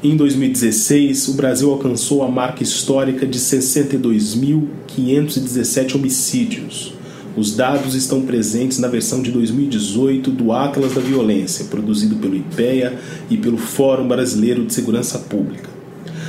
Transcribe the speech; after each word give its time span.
Em 0.00 0.16
2016, 0.16 1.26
o 1.26 1.32
Brasil 1.32 1.72
alcançou 1.72 2.22
a 2.22 2.30
marca 2.30 2.62
histórica 2.62 3.26
de 3.26 3.36
62.517 3.36 5.96
homicídios. 5.96 6.94
Os 7.36 7.56
dados 7.56 7.96
estão 7.96 8.22
presentes 8.22 8.78
na 8.78 8.86
versão 8.86 9.20
de 9.20 9.32
2018 9.32 10.30
do 10.30 10.52
Atlas 10.52 10.94
da 10.94 11.00
Violência, 11.00 11.64
produzido 11.64 12.14
pelo 12.14 12.36
IPEA 12.36 12.96
e 13.28 13.36
pelo 13.36 13.58
Fórum 13.58 14.06
Brasileiro 14.06 14.64
de 14.64 14.72
Segurança 14.72 15.18
Pública. 15.18 15.68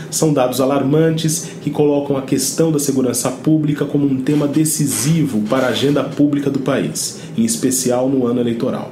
São 0.10 0.34
dados 0.34 0.60
alarmantes 0.60 1.50
que 1.62 1.70
colocam 1.70 2.18
a 2.18 2.24
questão 2.24 2.72
da 2.72 2.80
segurança 2.80 3.30
pública 3.30 3.86
como 3.86 4.08
um 4.08 4.20
tema 4.20 4.48
decisivo 4.48 5.42
para 5.42 5.68
a 5.68 5.70
agenda 5.70 6.04
pública 6.04 6.50
do 6.50 6.58
país, 6.58 7.20
em 7.38 7.46
especial 7.46 8.10
no 8.10 8.26
ano 8.26 8.42
eleitoral 8.42 8.92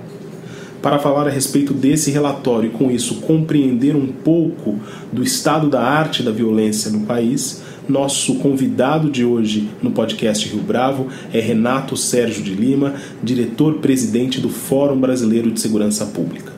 para 0.82 1.00
falar 1.00 1.28
a 1.28 1.32
respeito 1.32 1.74
desse 1.74 2.12
relatório 2.12 2.70
e, 2.70 2.78
com 2.78 2.92
isso, 2.92 3.22
compreender 3.22 3.96
um 3.96 4.08
pouco 4.08 4.80
do 5.12 5.24
estado 5.24 5.70
da 5.70 5.82
arte 5.82 6.24
da 6.24 6.32
violência 6.32 6.92
no 6.92 7.02
país, 7.02 7.62
nosso 7.88 8.36
convidado 8.36 9.10
de 9.10 9.24
hoje 9.24 9.70
no 9.82 9.92
podcast 9.92 10.48
Rio 10.48 10.62
Bravo 10.62 11.08
é 11.34 11.40
Renato 11.40 11.96
Sérgio 11.96 12.44
de 12.44 12.54
Lima, 12.54 12.96
diretor-presidente 13.24 14.42
do 14.42 14.50
Fórum 14.50 15.00
Brasileiro 15.00 15.50
de 15.52 15.62
Segurança 15.62 16.06
Pública. 16.06 16.52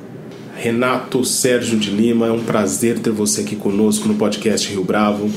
Renato 0.55 1.23
Sérgio 1.23 1.77
de 1.77 1.89
Lima, 1.89 2.27
é 2.27 2.31
um 2.31 2.43
prazer 2.43 2.99
ter 2.99 3.11
você 3.11 3.41
aqui 3.41 3.55
conosco 3.55 4.07
no 4.07 4.15
podcast 4.15 4.69
Rio 4.69 4.83
Bravo. 4.83 5.29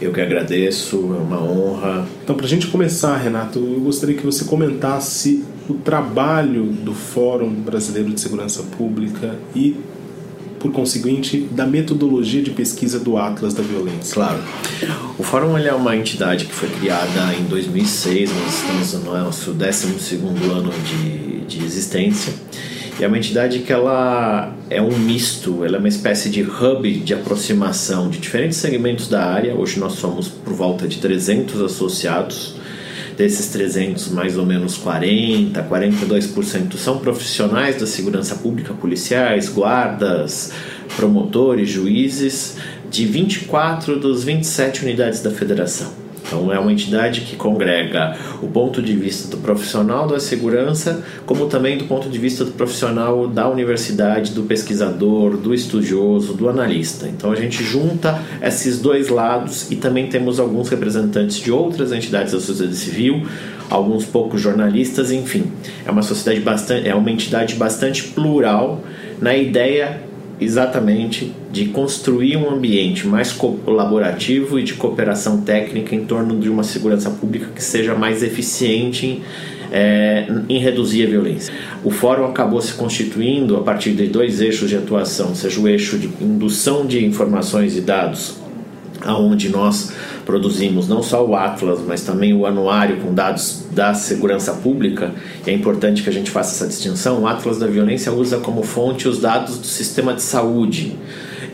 Eu 0.00 0.12
que 0.12 0.20
agradeço, 0.20 0.96
é 0.96 1.22
uma 1.22 1.42
honra. 1.42 2.06
Então, 2.24 2.34
para 2.34 2.46
a 2.46 2.48
gente 2.48 2.68
começar, 2.68 3.18
Renato, 3.18 3.58
eu 3.58 3.80
gostaria 3.80 4.16
que 4.16 4.24
você 4.24 4.46
comentasse 4.46 5.44
o 5.68 5.74
trabalho 5.74 6.64
do 6.64 6.94
Fórum 6.94 7.50
Brasileiro 7.50 8.10
de 8.10 8.18
Segurança 8.18 8.62
Pública 8.62 9.36
e, 9.54 9.76
por 10.58 10.72
conseguinte, 10.72 11.40
da 11.50 11.66
metodologia 11.66 12.42
de 12.42 12.50
pesquisa 12.50 12.98
do 12.98 13.18
Atlas 13.18 13.52
da 13.52 13.62
Violência. 13.62 14.14
Claro. 14.14 14.42
O 15.18 15.22
Fórum 15.22 15.58
é 15.58 15.74
uma 15.74 15.94
entidade 15.94 16.46
que 16.46 16.54
foi 16.54 16.70
criada 16.70 17.34
em 17.38 17.44
2006, 17.44 18.30
nós 18.30 18.54
estamos 18.54 19.04
no 19.04 19.12
nosso 19.12 19.52
12 19.52 20.16
ano 20.50 20.72
de, 20.82 21.40
de 21.42 21.62
existência. 21.62 22.32
E 23.00 23.04
é 23.04 23.08
uma 23.08 23.16
entidade 23.16 23.60
que 23.60 23.72
ela 23.72 24.54
é 24.68 24.80
um 24.80 24.96
misto, 24.98 25.64
ela 25.64 25.76
é 25.76 25.78
uma 25.78 25.88
espécie 25.88 26.28
de 26.28 26.42
hub 26.42 27.00
de 27.00 27.14
aproximação 27.14 28.10
de 28.10 28.18
diferentes 28.18 28.58
segmentos 28.58 29.08
da 29.08 29.24
área. 29.24 29.54
Hoje 29.54 29.80
nós 29.80 29.94
somos 29.94 30.28
por 30.28 30.52
volta 30.52 30.86
de 30.86 30.98
300 30.98 31.62
associados 31.62 32.60
Desses 33.20 33.48
300, 33.48 34.08
mais 34.12 34.38
ou 34.38 34.46
menos 34.46 34.78
40, 34.78 35.62
42% 35.64 36.76
são 36.78 37.00
profissionais 37.00 37.78
da 37.78 37.86
segurança 37.86 38.34
pública, 38.36 38.72
policiais, 38.72 39.46
guardas, 39.46 40.54
promotores, 40.96 41.68
juízes, 41.68 42.56
de 42.88 43.04
24 43.04 44.00
dos 44.00 44.24
27 44.24 44.84
unidades 44.84 45.20
da 45.20 45.30
federação. 45.30 45.99
Então, 46.30 46.52
é 46.52 46.60
uma 46.60 46.70
entidade 46.70 47.22
que 47.22 47.34
congrega 47.34 48.16
o 48.40 48.46
ponto 48.46 48.80
de 48.80 48.94
vista 48.94 49.28
do 49.28 49.42
profissional 49.42 50.06
da 50.06 50.20
segurança, 50.20 51.02
como 51.26 51.46
também 51.46 51.76
do 51.76 51.86
ponto 51.86 52.08
de 52.08 52.18
vista 52.20 52.44
do 52.44 52.52
profissional 52.52 53.26
da 53.26 53.48
universidade, 53.48 54.30
do 54.30 54.44
pesquisador, 54.44 55.36
do 55.36 55.52
estudioso, 55.52 56.34
do 56.34 56.48
analista. 56.48 57.08
Então, 57.08 57.32
a 57.32 57.34
gente 57.34 57.64
junta 57.64 58.22
esses 58.40 58.78
dois 58.80 59.08
lados 59.08 59.72
e 59.72 59.76
também 59.76 60.06
temos 60.06 60.38
alguns 60.38 60.68
representantes 60.68 61.36
de 61.38 61.50
outras 61.50 61.90
entidades 61.90 62.32
da 62.32 62.38
sociedade 62.38 62.76
civil, 62.76 63.26
alguns 63.68 64.04
poucos 64.04 64.40
jornalistas, 64.40 65.10
enfim. 65.10 65.50
É 65.84 65.90
uma 65.90 66.02
sociedade 66.02 66.40
bastante, 66.44 66.86
é 66.86 66.94
uma 66.94 67.10
entidade 67.10 67.56
bastante 67.56 68.04
plural 68.04 68.84
na 69.20 69.36
ideia 69.36 70.09
exatamente 70.40 71.32
de 71.52 71.66
construir 71.66 72.36
um 72.36 72.50
ambiente 72.50 73.06
mais 73.06 73.32
colaborativo 73.32 74.58
e 74.58 74.62
de 74.62 74.74
cooperação 74.74 75.42
técnica 75.42 75.94
em 75.94 76.04
torno 76.04 76.38
de 76.38 76.48
uma 76.48 76.62
segurança 76.62 77.10
pública 77.10 77.48
que 77.54 77.62
seja 77.62 77.94
mais 77.94 78.22
eficiente 78.22 79.06
em, 79.06 79.22
é, 79.70 80.26
em 80.48 80.58
reduzir 80.58 81.06
a 81.06 81.10
violência. 81.10 81.52
O 81.84 81.90
fórum 81.90 82.24
acabou 82.24 82.60
se 82.60 82.74
constituindo 82.74 83.56
a 83.56 83.62
partir 83.62 83.92
de 83.92 84.06
dois 84.06 84.40
eixos 84.40 84.68
de 84.68 84.76
atuação, 84.76 85.34
seja 85.34 85.60
o 85.60 85.68
eixo 85.68 85.98
de 85.98 86.08
indução 86.20 86.86
de 86.86 87.04
informações 87.04 87.76
e 87.76 87.80
dados, 87.80 88.36
aonde 89.04 89.48
nós 89.48 89.92
produzimos 90.24 90.88
não 90.88 91.02
só 91.02 91.24
o 91.24 91.34
Atlas, 91.34 91.80
mas 91.86 92.02
também 92.02 92.34
o 92.34 92.46
anuário 92.46 92.98
com 92.98 93.12
dados 93.14 93.64
da 93.72 93.94
segurança 93.94 94.52
pública. 94.52 95.12
É 95.46 95.52
importante 95.52 96.02
que 96.02 96.08
a 96.08 96.12
gente 96.12 96.30
faça 96.30 96.54
essa 96.54 96.66
distinção. 96.66 97.22
O 97.22 97.26
Atlas 97.26 97.58
da 97.58 97.66
Violência 97.66 98.12
usa 98.12 98.38
como 98.38 98.62
fonte 98.62 99.08
os 99.08 99.18
dados 99.18 99.58
do 99.58 99.66
sistema 99.66 100.14
de 100.14 100.22
saúde 100.22 100.96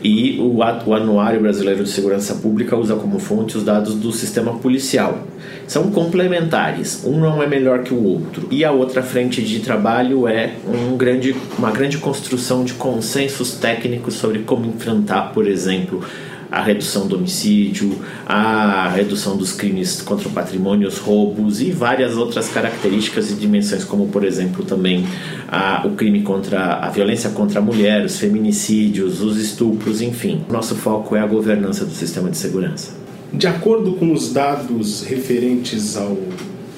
e 0.03 0.37
o, 0.39 0.57
o 0.57 0.93
Anuário 0.93 1.41
Brasileiro 1.41 1.83
de 1.83 1.89
Segurança 1.89 2.35
Pública 2.35 2.75
usa 2.77 2.95
como 2.95 3.19
fonte 3.19 3.57
os 3.57 3.63
dados 3.63 3.95
do 3.95 4.11
sistema 4.11 4.57
policial. 4.59 5.23
São 5.67 5.91
complementares, 5.91 7.03
um 7.03 7.19
não 7.19 7.41
é 7.41 7.47
melhor 7.47 7.83
que 7.83 7.93
o 7.93 8.03
outro. 8.03 8.47
E 8.49 8.63
a 8.63 8.71
outra 8.71 9.01
frente 9.03 9.41
de 9.41 9.59
trabalho 9.59 10.27
é 10.27 10.53
um 10.65 10.95
grande, 10.95 11.35
uma 11.57 11.71
grande 11.71 11.97
construção 11.97 12.63
de 12.63 12.73
consensos 12.73 13.55
técnicos 13.55 14.13
sobre 14.15 14.39
como 14.39 14.65
enfrentar, 14.67 15.33
por 15.33 15.47
exemplo, 15.47 16.03
a 16.51 16.61
redução 16.61 17.07
do 17.07 17.15
homicídio, 17.15 17.97
a 18.25 18.89
redução 18.89 19.35
dos 19.35 19.51
crimes 19.51 20.01
contra 20.01 20.27
o 20.27 20.31
patrimônio, 20.31 20.87
os 20.87 20.97
roubos 20.97 21.61
e 21.61 21.71
várias 21.71 22.15
outras 22.15 22.49
características 22.49 23.31
e 23.31 23.35
dimensões, 23.35 23.83
como 23.83 24.07
por 24.07 24.23
exemplo 24.23 24.63
também 24.63 25.05
a, 25.47 25.85
o 25.85 25.91
crime 25.91 26.21
contra 26.21 26.75
a 26.75 26.89
violência 26.89 27.29
contra 27.31 27.59
a 27.59 27.61
mulher, 27.61 28.05
os 28.05 28.17
feminicídios, 28.17 29.21
os 29.21 29.37
estupros, 29.37 30.01
enfim. 30.01 30.45
Nosso 30.49 30.75
foco 30.75 31.15
é 31.15 31.19
a 31.19 31.27
governança 31.27 31.85
do 31.85 31.91
sistema 31.91 32.29
de 32.29 32.37
segurança. 32.37 32.91
De 33.33 33.45
acordo 33.45 33.93
com 33.93 34.13
os 34.13 34.31
dados 34.31 35.03
referentes 35.03 35.97
ao 35.97 36.17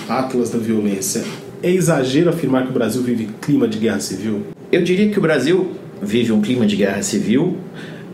Atlas 0.07 0.49
da 0.49 0.57
Violência, 0.57 1.23
é 1.61 1.69
exagero 1.69 2.29
afirmar 2.29 2.63
que 2.63 2.69
o 2.69 2.73
Brasil 2.73 3.03
vive 3.03 3.29
clima 3.39 3.67
de 3.67 3.77
guerra 3.77 3.99
civil? 3.99 4.47
Eu 4.71 4.83
diria 4.83 5.09
que 5.09 5.19
o 5.19 5.21
Brasil 5.21 5.71
vive 6.01 6.31
um 6.31 6.41
clima 6.41 6.65
de 6.65 6.75
guerra 6.75 7.01
civil. 7.01 7.57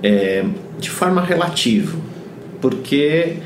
É, 0.03 0.43
de 0.79 0.89
forma 0.89 1.21
relativa, 1.21 1.97
porque 2.61 3.37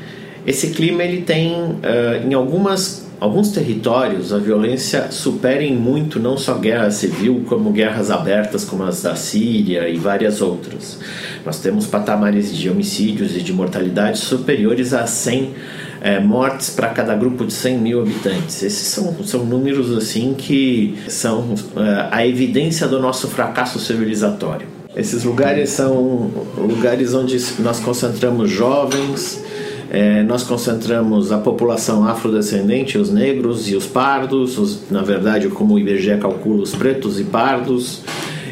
esse 0.46 0.70
clima 0.70 1.02
ele 1.02 1.22
tem 1.22 1.52
uh, 1.52 2.26
em 2.26 2.34
algumas 2.34 3.08
alguns 3.20 3.50
territórios 3.50 4.32
a 4.32 4.38
violência 4.38 5.12
supera 5.12 5.62
em 5.62 5.76
muito 5.76 6.18
não 6.18 6.38
só 6.38 6.54
guerra 6.54 6.90
civil 6.90 7.44
como 7.46 7.70
guerras 7.70 8.10
abertas 8.10 8.64
como 8.64 8.82
as 8.82 9.02
da 9.02 9.14
Síria 9.14 9.86
e 9.88 9.98
várias 9.98 10.40
outras. 10.40 10.98
Nós 11.44 11.60
temos 11.60 11.86
patamares 11.86 12.56
de 12.56 12.70
homicídios 12.70 13.36
e 13.36 13.42
de 13.42 13.52
mortalidade 13.52 14.18
superiores 14.18 14.94
a 14.94 15.06
100 15.06 15.54
é, 16.00 16.18
mortes 16.18 16.70
para 16.70 16.88
cada 16.88 17.14
grupo 17.14 17.44
de 17.44 17.52
100 17.52 17.78
mil 17.78 18.00
habitantes. 18.00 18.62
Esses 18.62 18.88
são, 18.88 19.14
são 19.22 19.44
números 19.44 19.94
assim 19.94 20.32
que 20.32 20.96
são 21.06 21.52
uh, 21.52 22.08
a 22.10 22.26
evidência 22.26 22.88
do 22.88 22.98
nosso 22.98 23.28
fracasso 23.28 23.78
civilizatório. 23.78 24.79
Esses 24.96 25.22
lugares 25.24 25.70
são 25.70 26.30
lugares 26.56 27.14
onde 27.14 27.38
nós 27.60 27.78
concentramos 27.78 28.50
jovens, 28.50 29.42
é, 29.88 30.22
nós 30.22 30.42
concentramos 30.42 31.30
a 31.32 31.38
população 31.38 32.06
afrodescendente, 32.06 32.98
os 32.98 33.10
negros 33.10 33.68
e 33.68 33.76
os 33.76 33.86
pardos, 33.86 34.58
os, 34.58 34.90
na 34.90 35.02
verdade, 35.02 35.48
como 35.48 35.74
o 35.74 35.78
IBGE 35.78 36.16
calcula, 36.18 36.62
os 36.62 36.74
pretos 36.74 37.20
e 37.20 37.24
pardos, 37.24 38.02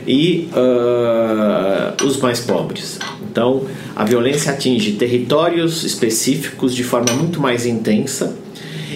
e 0.06 0.48
uh, 0.52 2.04
os 2.04 2.16
mais 2.16 2.40
pobres. 2.40 2.98
Então, 3.30 3.64
a 3.94 4.04
violência 4.04 4.52
atinge 4.52 4.92
territórios 4.92 5.84
específicos 5.84 6.74
de 6.74 6.82
forma 6.82 7.12
muito 7.12 7.40
mais 7.40 7.66
intensa, 7.66 8.36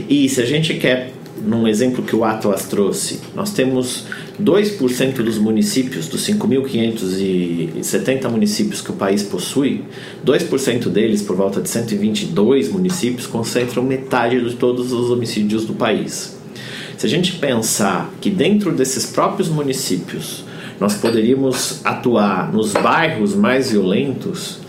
e 0.08 0.28
se 0.28 0.40
a 0.40 0.46
gente 0.46 0.74
quer, 0.74 1.12
num 1.44 1.66
exemplo 1.66 2.02
que 2.02 2.14
o 2.14 2.24
Atlas 2.24 2.66
trouxe, 2.66 3.20
nós 3.34 3.52
temos 3.52 4.04
2% 4.40 5.14
dos 5.16 5.38
municípios, 5.38 6.08
dos 6.08 6.26
5.570 6.26 8.30
municípios 8.30 8.80
que 8.80 8.90
o 8.90 8.94
país 8.94 9.22
possui, 9.22 9.84
2% 10.24 10.88
deles, 10.88 11.22
por 11.22 11.36
volta 11.36 11.60
de 11.60 11.68
122 11.68 12.70
municípios, 12.70 13.26
concentram 13.26 13.82
metade 13.82 14.40
de 14.40 14.56
todos 14.56 14.92
os 14.92 15.10
homicídios 15.10 15.64
do 15.64 15.74
país. 15.74 16.38
Se 16.96 17.06
a 17.06 17.08
gente 17.08 17.32
pensar 17.32 18.12
que 18.20 18.30
dentro 18.30 18.72
desses 18.72 19.06
próprios 19.06 19.48
municípios 19.48 20.44
nós 20.78 20.94
poderíamos 20.94 21.80
atuar 21.84 22.52
nos 22.52 22.72
bairros 22.72 23.34
mais 23.34 23.72
violentos, 23.72 24.61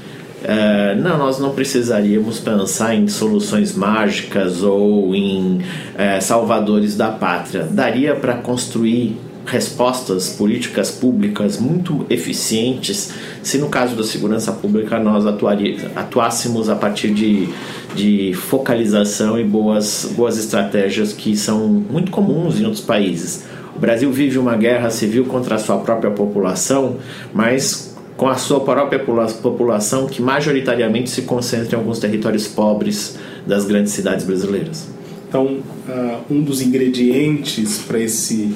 Uh, 0.43 1.01
não, 1.01 1.17
nós 1.17 1.39
não 1.39 1.53
precisaríamos 1.53 2.39
pensar 2.39 2.93
em 2.93 3.07
soluções 3.07 3.73
mágicas 3.75 4.61
ou 4.61 5.15
em 5.15 5.59
uh, 5.59 6.21
salvadores 6.21 6.97
da 6.97 7.09
pátria. 7.09 7.63
Daria 7.63 8.13
para 8.13 8.33
construir 8.35 9.17
respostas 9.45 10.29
políticas 10.29 10.89
públicas 10.89 11.59
muito 11.59 12.05
eficientes 12.09 13.13
se 13.41 13.57
no 13.57 13.67
caso 13.67 13.95
da 13.95 14.03
segurança 14.03 14.51
pública 14.51 14.99
nós 14.99 15.25
atuássemos 15.25 16.69
a 16.69 16.75
partir 16.75 17.13
de, 17.13 17.49
de 17.93 18.33
focalização 18.33 19.37
e 19.37 19.43
boas, 19.43 20.11
boas 20.15 20.37
estratégias 20.37 21.11
que 21.11 21.35
são 21.35 21.67
muito 21.67 22.11
comuns 22.11 22.59
em 22.59 22.63
outros 22.63 22.83
países. 22.83 23.43
O 23.75 23.79
Brasil 23.79 24.11
vive 24.11 24.37
uma 24.37 24.55
guerra 24.55 24.89
civil 24.89 25.25
contra 25.25 25.55
a 25.55 25.59
sua 25.59 25.77
própria 25.79 26.11
população, 26.11 26.97
mas 27.33 27.92
com 28.18 28.27
a 28.27 28.36
sua 28.36 28.60
própria 28.60 29.00
população 29.00 30.07
que 30.07 30.21
majoritariamente 30.21 31.10
se 31.10 31.24
concentra 31.24 31.75
em 31.75 31.80
alguns 31.80 32.00
territórios 32.00 32.48
pobres 32.48 33.18
das 33.45 33.65
grandes 33.65 33.92
cidades 33.92 34.25
brasileiras. 34.25 34.88
Então, 35.27 35.45
uh, 35.88 36.18
um 36.30 36.42
dos 36.42 36.62
ingredientes 36.62 37.80
para 37.80 38.00
esse 38.00 38.56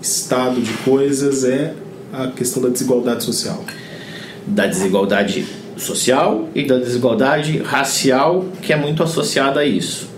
estado 0.00 0.60
de 0.60 0.72
coisas 0.84 1.44
é 1.44 1.74
a 2.12 2.28
questão 2.28 2.62
da 2.62 2.68
desigualdade 2.68 3.24
social. 3.24 3.64
Da 4.46 4.66
desigualdade 4.66 5.46
social 5.76 6.48
e 6.54 6.66
da 6.66 6.78
desigualdade 6.78 7.58
racial, 7.58 8.44
que 8.60 8.72
é 8.72 8.76
muito 8.76 9.02
associada 9.02 9.60
a 9.60 9.64
isso 9.64 10.08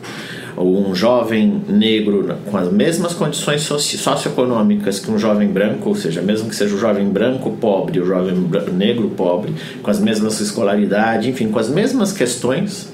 um 0.62 0.94
jovem 0.94 1.62
negro 1.68 2.36
com 2.50 2.56
as 2.56 2.70
mesmas 2.70 3.14
condições 3.14 3.62
socioeconômicas 3.62 4.98
que 4.98 5.10
um 5.10 5.18
jovem 5.18 5.48
branco, 5.48 5.88
ou 5.88 5.94
seja, 5.94 6.20
mesmo 6.20 6.48
que 6.48 6.54
seja 6.54 6.74
o 6.74 6.78
jovem 6.78 7.08
branco 7.08 7.50
pobre, 7.52 8.00
o 8.00 8.06
jovem 8.06 8.34
negro 8.72 9.10
pobre, 9.10 9.54
com 9.82 9.90
as 9.90 10.00
mesmas 10.00 10.40
escolaridade, 10.40 11.30
enfim, 11.30 11.48
com 11.48 11.58
as 11.58 11.68
mesmas 11.68 12.12
questões, 12.12 12.92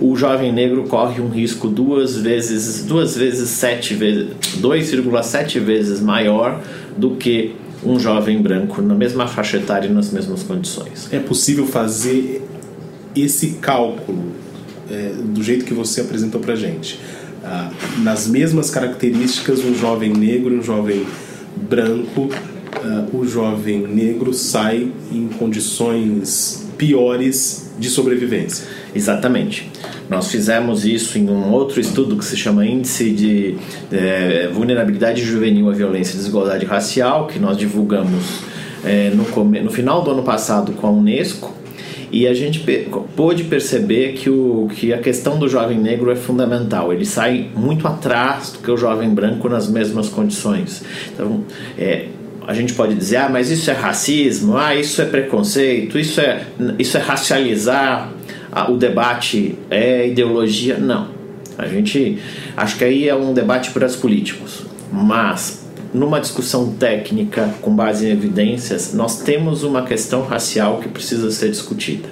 o 0.00 0.14
jovem 0.16 0.52
negro 0.52 0.84
corre 0.84 1.20
um 1.20 1.28
risco 1.28 1.68
duas 1.68 2.16
vezes, 2.16 2.84
duas 2.84 3.16
vezes 3.16 3.48
sete 3.48 3.94
vezes, 3.94 4.28
2,7 4.60 5.58
vezes 5.58 6.00
maior 6.00 6.60
do 6.96 7.12
que 7.12 7.54
um 7.84 7.98
jovem 7.98 8.40
branco 8.40 8.82
na 8.82 8.94
mesma 8.94 9.26
faixa 9.26 9.56
etária 9.56 9.88
e 9.88 9.92
nas 9.92 10.10
mesmas 10.10 10.42
condições. 10.42 11.08
É 11.12 11.18
possível 11.18 11.66
fazer 11.66 12.42
esse 13.14 13.54
cálculo 13.54 14.32
é, 14.90 15.12
do 15.22 15.42
jeito 15.42 15.64
que 15.64 15.74
você 15.74 16.00
apresentou 16.00 16.40
para 16.40 16.54
gente. 16.54 16.98
Ah, 17.44 17.70
nas 17.98 18.26
mesmas 18.26 18.70
características, 18.70 19.64
um 19.64 19.74
jovem 19.74 20.12
negro 20.12 20.54
e 20.54 20.58
um 20.58 20.62
jovem 20.62 21.06
branco, 21.68 22.28
ah, 22.74 23.06
o 23.12 23.26
jovem 23.26 23.86
negro 23.86 24.32
sai 24.34 24.90
em 25.12 25.28
condições 25.28 26.66
piores 26.76 27.70
de 27.78 27.88
sobrevivência. 27.88 28.66
Exatamente. 28.94 29.70
Nós 30.08 30.30
fizemos 30.30 30.84
isso 30.84 31.18
em 31.18 31.28
um 31.28 31.52
outro 31.52 31.80
estudo 31.80 32.16
que 32.16 32.24
se 32.24 32.36
chama 32.36 32.64
Índice 32.64 33.10
de 33.10 33.56
é, 33.92 34.48
Vulnerabilidade 34.52 35.22
Juvenil 35.22 35.68
à 35.68 35.72
Violência 35.72 36.14
e 36.14 36.16
Desigualdade 36.16 36.64
Racial, 36.64 37.26
que 37.26 37.38
nós 37.38 37.56
divulgamos 37.56 38.24
é, 38.84 39.10
no, 39.10 39.24
no 39.62 39.70
final 39.70 40.02
do 40.02 40.10
ano 40.10 40.22
passado 40.22 40.72
com 40.72 40.86
a 40.86 40.90
Unesco 40.90 41.57
e 42.10 42.26
a 42.26 42.34
gente 42.34 42.64
pôde 43.14 43.44
perceber 43.44 44.12
que, 44.14 44.30
o, 44.30 44.68
que 44.74 44.92
a 44.92 44.98
questão 44.98 45.38
do 45.38 45.48
jovem 45.48 45.78
negro 45.78 46.10
é 46.10 46.16
fundamental. 46.16 46.92
Ele 46.92 47.04
sai 47.04 47.50
muito 47.54 47.86
atrás 47.86 48.52
do 48.52 48.58
que 48.60 48.70
o 48.70 48.76
jovem 48.76 49.10
branco 49.10 49.48
nas 49.48 49.68
mesmas 49.68 50.08
condições. 50.08 50.82
Então, 51.12 51.44
é, 51.78 52.06
a 52.46 52.54
gente 52.54 52.72
pode 52.72 52.94
dizer, 52.94 53.16
ah, 53.16 53.28
mas 53.28 53.50
isso 53.50 53.70
é 53.70 53.74
racismo, 53.74 54.56
ah, 54.56 54.74
isso 54.74 55.02
é 55.02 55.04
preconceito, 55.04 55.98
isso 55.98 56.20
é, 56.20 56.46
isso 56.78 56.96
é 56.96 57.00
racializar 57.00 58.10
ah, 58.50 58.70
o 58.70 58.76
debate, 58.78 59.58
é 59.70 60.08
ideologia. 60.08 60.78
Não. 60.78 61.08
A 61.58 61.66
gente 61.66 62.18
acho 62.56 62.78
que 62.78 62.84
aí 62.84 63.08
é 63.08 63.14
um 63.14 63.34
debate 63.34 63.70
para 63.70 63.86
os 63.86 63.96
políticos. 63.96 64.64
Mas 64.90 65.57
numa 65.92 66.20
discussão 66.20 66.72
técnica 66.72 67.54
com 67.62 67.74
base 67.74 68.06
em 68.06 68.10
evidências, 68.10 68.92
nós 68.92 69.20
temos 69.20 69.62
uma 69.62 69.82
questão 69.82 70.22
racial 70.22 70.78
que 70.78 70.88
precisa 70.88 71.30
ser 71.30 71.50
discutida. 71.50 72.08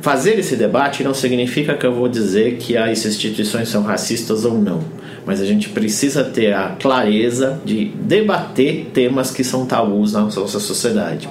Fazer 0.00 0.38
esse 0.38 0.54
debate 0.54 1.02
não 1.02 1.14
significa 1.14 1.74
que 1.74 1.86
eu 1.86 1.94
vou 1.94 2.08
dizer 2.08 2.56
que 2.58 2.76
as 2.76 3.06
instituições 3.06 3.70
são 3.70 3.82
racistas 3.82 4.44
ou 4.44 4.58
não, 4.58 4.80
mas 5.24 5.40
a 5.40 5.46
gente 5.46 5.70
precisa 5.70 6.22
ter 6.22 6.52
a 6.52 6.76
clareza 6.78 7.58
de 7.64 7.86
debater 7.86 8.90
temas 8.92 9.30
que 9.30 9.42
são 9.42 9.64
tabus 9.64 10.12
na 10.12 10.20
nossa 10.20 10.60
sociedade. 10.60 11.26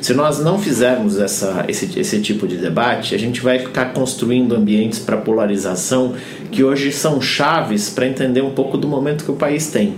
Se 0.00 0.14
nós 0.14 0.38
não 0.38 0.58
fizermos 0.58 1.18
essa, 1.18 1.64
esse, 1.68 1.98
esse 1.98 2.20
tipo 2.20 2.46
de 2.46 2.58
debate, 2.58 3.14
a 3.14 3.18
gente 3.18 3.40
vai 3.40 3.58
ficar 3.58 3.94
construindo 3.94 4.54
ambientes 4.54 4.98
para 4.98 5.16
polarização 5.16 6.14
que 6.52 6.62
hoje 6.62 6.92
são 6.92 7.20
chaves 7.20 7.88
para 7.90 8.06
entender 8.06 8.42
um 8.42 8.50
pouco 8.50 8.76
do 8.76 8.86
momento 8.86 9.24
que 9.24 9.30
o 9.30 9.36
país 9.36 9.70
tem. 9.70 9.94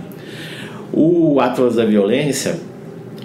O 0.93 1.39
Atlas 1.39 1.75
da 1.75 1.85
Violência 1.85 2.59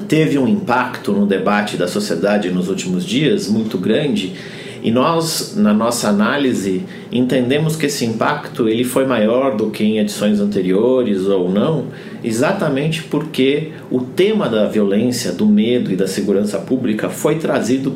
teve 0.08 0.38
um 0.38 0.46
impacto 0.46 1.12
no 1.12 1.26
debate 1.26 1.76
da 1.76 1.88
sociedade 1.88 2.50
nos 2.50 2.68
últimos 2.68 3.04
dias 3.04 3.48
muito 3.48 3.76
grande 3.76 4.34
e 4.82 4.90
nós 4.90 5.54
na 5.56 5.74
nossa 5.74 6.08
análise 6.08 6.84
entendemos 7.10 7.74
que 7.74 7.86
esse 7.86 8.04
impacto 8.04 8.68
ele 8.68 8.84
foi 8.84 9.04
maior 9.04 9.56
do 9.56 9.70
que 9.70 9.82
em 9.82 9.98
edições 9.98 10.38
anteriores 10.38 11.26
ou 11.26 11.50
não 11.50 11.86
exatamente 12.22 13.02
porque 13.02 13.72
o 13.90 14.00
tema 14.00 14.48
da 14.48 14.66
violência 14.66 15.32
do 15.32 15.46
medo 15.46 15.90
e 15.90 15.96
da 15.96 16.06
segurança 16.06 16.58
pública 16.58 17.08
foi 17.08 17.36
trazido 17.36 17.92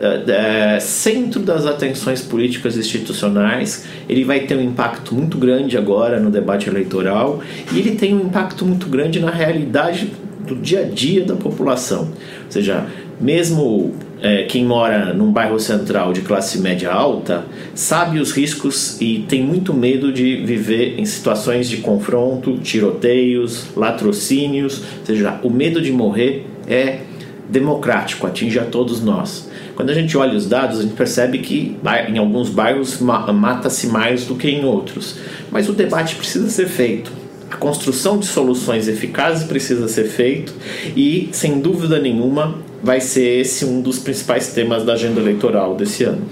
é, 0.00 0.78
centro 0.80 1.40
das 1.40 1.66
atenções 1.66 2.22
políticas 2.22 2.76
institucionais. 2.76 3.86
Ele 4.08 4.24
vai 4.24 4.40
ter 4.40 4.56
um 4.56 4.62
impacto 4.62 5.14
muito 5.14 5.38
grande 5.38 5.76
agora 5.76 6.20
no 6.20 6.30
debate 6.30 6.68
eleitoral 6.68 7.40
e 7.72 7.78
ele 7.78 7.92
tem 7.96 8.14
um 8.14 8.20
impacto 8.20 8.64
muito 8.64 8.86
grande 8.86 9.20
na 9.20 9.30
realidade 9.30 10.12
do 10.46 10.54
dia 10.54 10.80
a 10.80 10.84
dia 10.84 11.24
da 11.24 11.34
população. 11.34 12.02
Ou 12.02 12.50
seja, 12.50 12.86
mesmo 13.20 13.94
é, 14.20 14.44
quem 14.44 14.64
mora 14.64 15.12
num 15.12 15.30
bairro 15.30 15.58
central 15.58 16.12
de 16.12 16.20
classe 16.22 16.58
média 16.58 16.90
alta 16.90 17.44
sabe 17.74 18.18
os 18.18 18.32
riscos 18.32 19.00
e 19.00 19.24
tem 19.28 19.42
muito 19.42 19.74
medo 19.74 20.12
de 20.12 20.36
viver 20.36 20.98
em 20.98 21.04
situações 21.04 21.68
de 21.68 21.78
confronto, 21.78 22.58
tiroteios, 22.58 23.66
latrocínios. 23.76 24.78
Ou 25.00 25.06
seja, 25.06 25.40
o 25.42 25.50
medo 25.50 25.80
de 25.80 25.92
morrer 25.92 26.46
é 26.66 27.00
democrático, 27.48 28.26
atinge 28.26 28.58
a 28.58 28.64
todos 28.64 29.02
nós. 29.02 29.48
Quando 29.76 29.90
a 29.90 29.94
gente 29.94 30.16
olha 30.16 30.36
os 30.36 30.46
dados, 30.46 30.78
a 30.78 30.82
gente 30.82 30.94
percebe 30.94 31.38
que 31.38 31.76
em 32.08 32.16
alguns 32.16 32.48
bairros 32.48 32.98
mata-se 32.98 33.86
mais 33.88 34.24
do 34.24 34.34
que 34.34 34.48
em 34.48 34.64
outros. 34.64 35.16
Mas 35.50 35.68
o 35.68 35.74
debate 35.74 36.16
precisa 36.16 36.48
ser 36.48 36.66
feito. 36.66 37.12
A 37.50 37.56
construção 37.56 38.18
de 38.18 38.26
soluções 38.26 38.88
eficazes 38.88 39.46
precisa 39.46 39.86
ser 39.86 40.04
feito 40.04 40.54
e, 40.96 41.28
sem 41.30 41.60
dúvida 41.60 42.00
nenhuma, 42.00 42.56
vai 42.82 43.00
ser 43.00 43.40
esse 43.40 43.66
um 43.66 43.82
dos 43.82 43.98
principais 43.98 44.48
temas 44.48 44.82
da 44.82 44.94
agenda 44.94 45.20
eleitoral 45.20 45.76
desse 45.76 46.04
ano. 46.04 46.22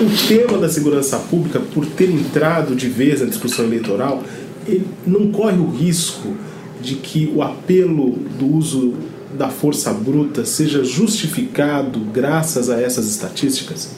O 0.00 0.26
tema 0.26 0.58
da 0.58 0.68
segurança 0.68 1.18
pública, 1.18 1.60
por 1.60 1.84
ter 1.84 2.10
entrado 2.10 2.74
de 2.74 2.88
vez 2.88 3.20
na 3.20 3.26
discussão 3.26 3.66
eleitoral, 3.66 4.22
ele 4.66 4.86
não 5.06 5.30
corre 5.30 5.58
o 5.58 5.68
risco 5.68 6.34
de 6.80 6.94
que 6.96 7.30
o 7.34 7.42
apelo 7.42 8.12
do 8.38 8.56
uso 8.56 8.94
da 9.36 9.48
força 9.48 9.92
bruta 9.92 10.44
seja 10.44 10.82
justificado 10.84 12.00
graças 12.12 12.68
a 12.70 12.80
essas 12.80 13.08
estatísticas? 13.08 13.90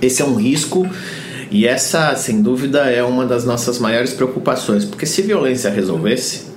Esse 0.00 0.22
é 0.22 0.24
um 0.24 0.34
risco 0.34 0.88
e 1.50 1.66
essa, 1.66 2.16
sem 2.16 2.40
dúvida, 2.40 2.90
é 2.90 3.02
uma 3.02 3.26
das 3.26 3.44
nossas 3.44 3.78
maiores 3.78 4.12
preocupações, 4.12 4.84
porque 4.84 5.04
se 5.04 5.20
violência 5.20 5.70
resolvesse, 5.70 6.52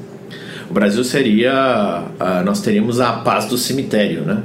o 0.69 0.73
Brasil 0.73 1.03
seria, 1.03 2.05
nós 2.45 2.61
teríamos 2.61 2.99
a 2.99 3.11
paz 3.13 3.45
do 3.45 3.57
cemitério, 3.57 4.21
né? 4.21 4.41